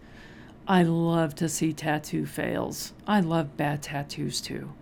I 0.68 0.82
love 0.82 1.36
to 1.36 1.48
see 1.48 1.74
tattoo 1.74 2.26
fails. 2.26 2.94
I 3.06 3.20
love 3.20 3.56
bad 3.56 3.84
tattoos 3.84 4.42
too. 4.42 4.74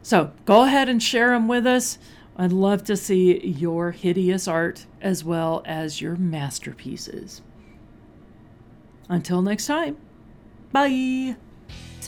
So 0.00 0.32
go 0.44 0.62
ahead 0.62 0.88
and 0.88 1.02
share 1.02 1.30
them 1.30 1.48
with 1.48 1.66
us. 1.66 1.98
I'd 2.36 2.52
love 2.52 2.84
to 2.84 2.96
see 2.96 3.44
your 3.44 3.90
hideous 3.90 4.46
art 4.46 4.86
as 5.00 5.24
well 5.24 5.62
as 5.64 6.00
your 6.00 6.14
masterpieces. 6.14 7.42
Until 9.08 9.42
next 9.42 9.66
time, 9.66 9.96
bye. 10.72 11.36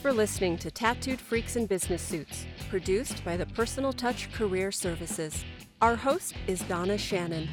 For 0.07 0.13
listening 0.13 0.57
to 0.59 0.71
Tattooed 0.71 1.21
Freaks 1.21 1.57
in 1.57 1.67
Business 1.67 2.01
Suits, 2.01 2.47
produced 2.71 3.25
by 3.25 3.37
the 3.37 3.45
Personal 3.45 3.93
Touch 3.93 4.31
Career 4.33 4.71
Services. 4.71 5.45
Our 5.83 5.97
host 5.97 6.35
is 6.47 6.61
Donna 6.61 6.97
Shannon. 6.97 7.49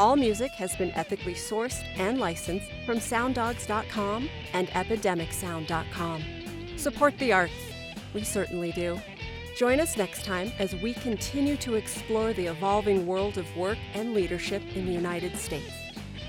All 0.00 0.16
music 0.16 0.52
has 0.52 0.74
been 0.74 0.90
ethically 0.92 1.34
sourced 1.34 1.84
and 1.98 2.18
licensed 2.18 2.70
from 2.86 2.96
sounddogs.com 2.96 4.30
and 4.54 4.68
epidemicsound.com. 4.68 6.22
Support 6.78 7.18
the 7.18 7.34
arts. 7.34 7.52
We 8.14 8.22
certainly 8.22 8.72
do. 8.72 8.98
Join 9.58 9.78
us 9.78 9.98
next 9.98 10.24
time 10.24 10.50
as 10.58 10.74
we 10.76 10.94
continue 10.94 11.58
to 11.58 11.74
explore 11.74 12.32
the 12.32 12.46
evolving 12.46 13.06
world 13.06 13.36
of 13.36 13.54
work 13.54 13.76
and 13.92 14.14
leadership 14.14 14.62
in 14.74 14.86
the 14.86 14.92
United 14.92 15.36
States. 15.36 15.74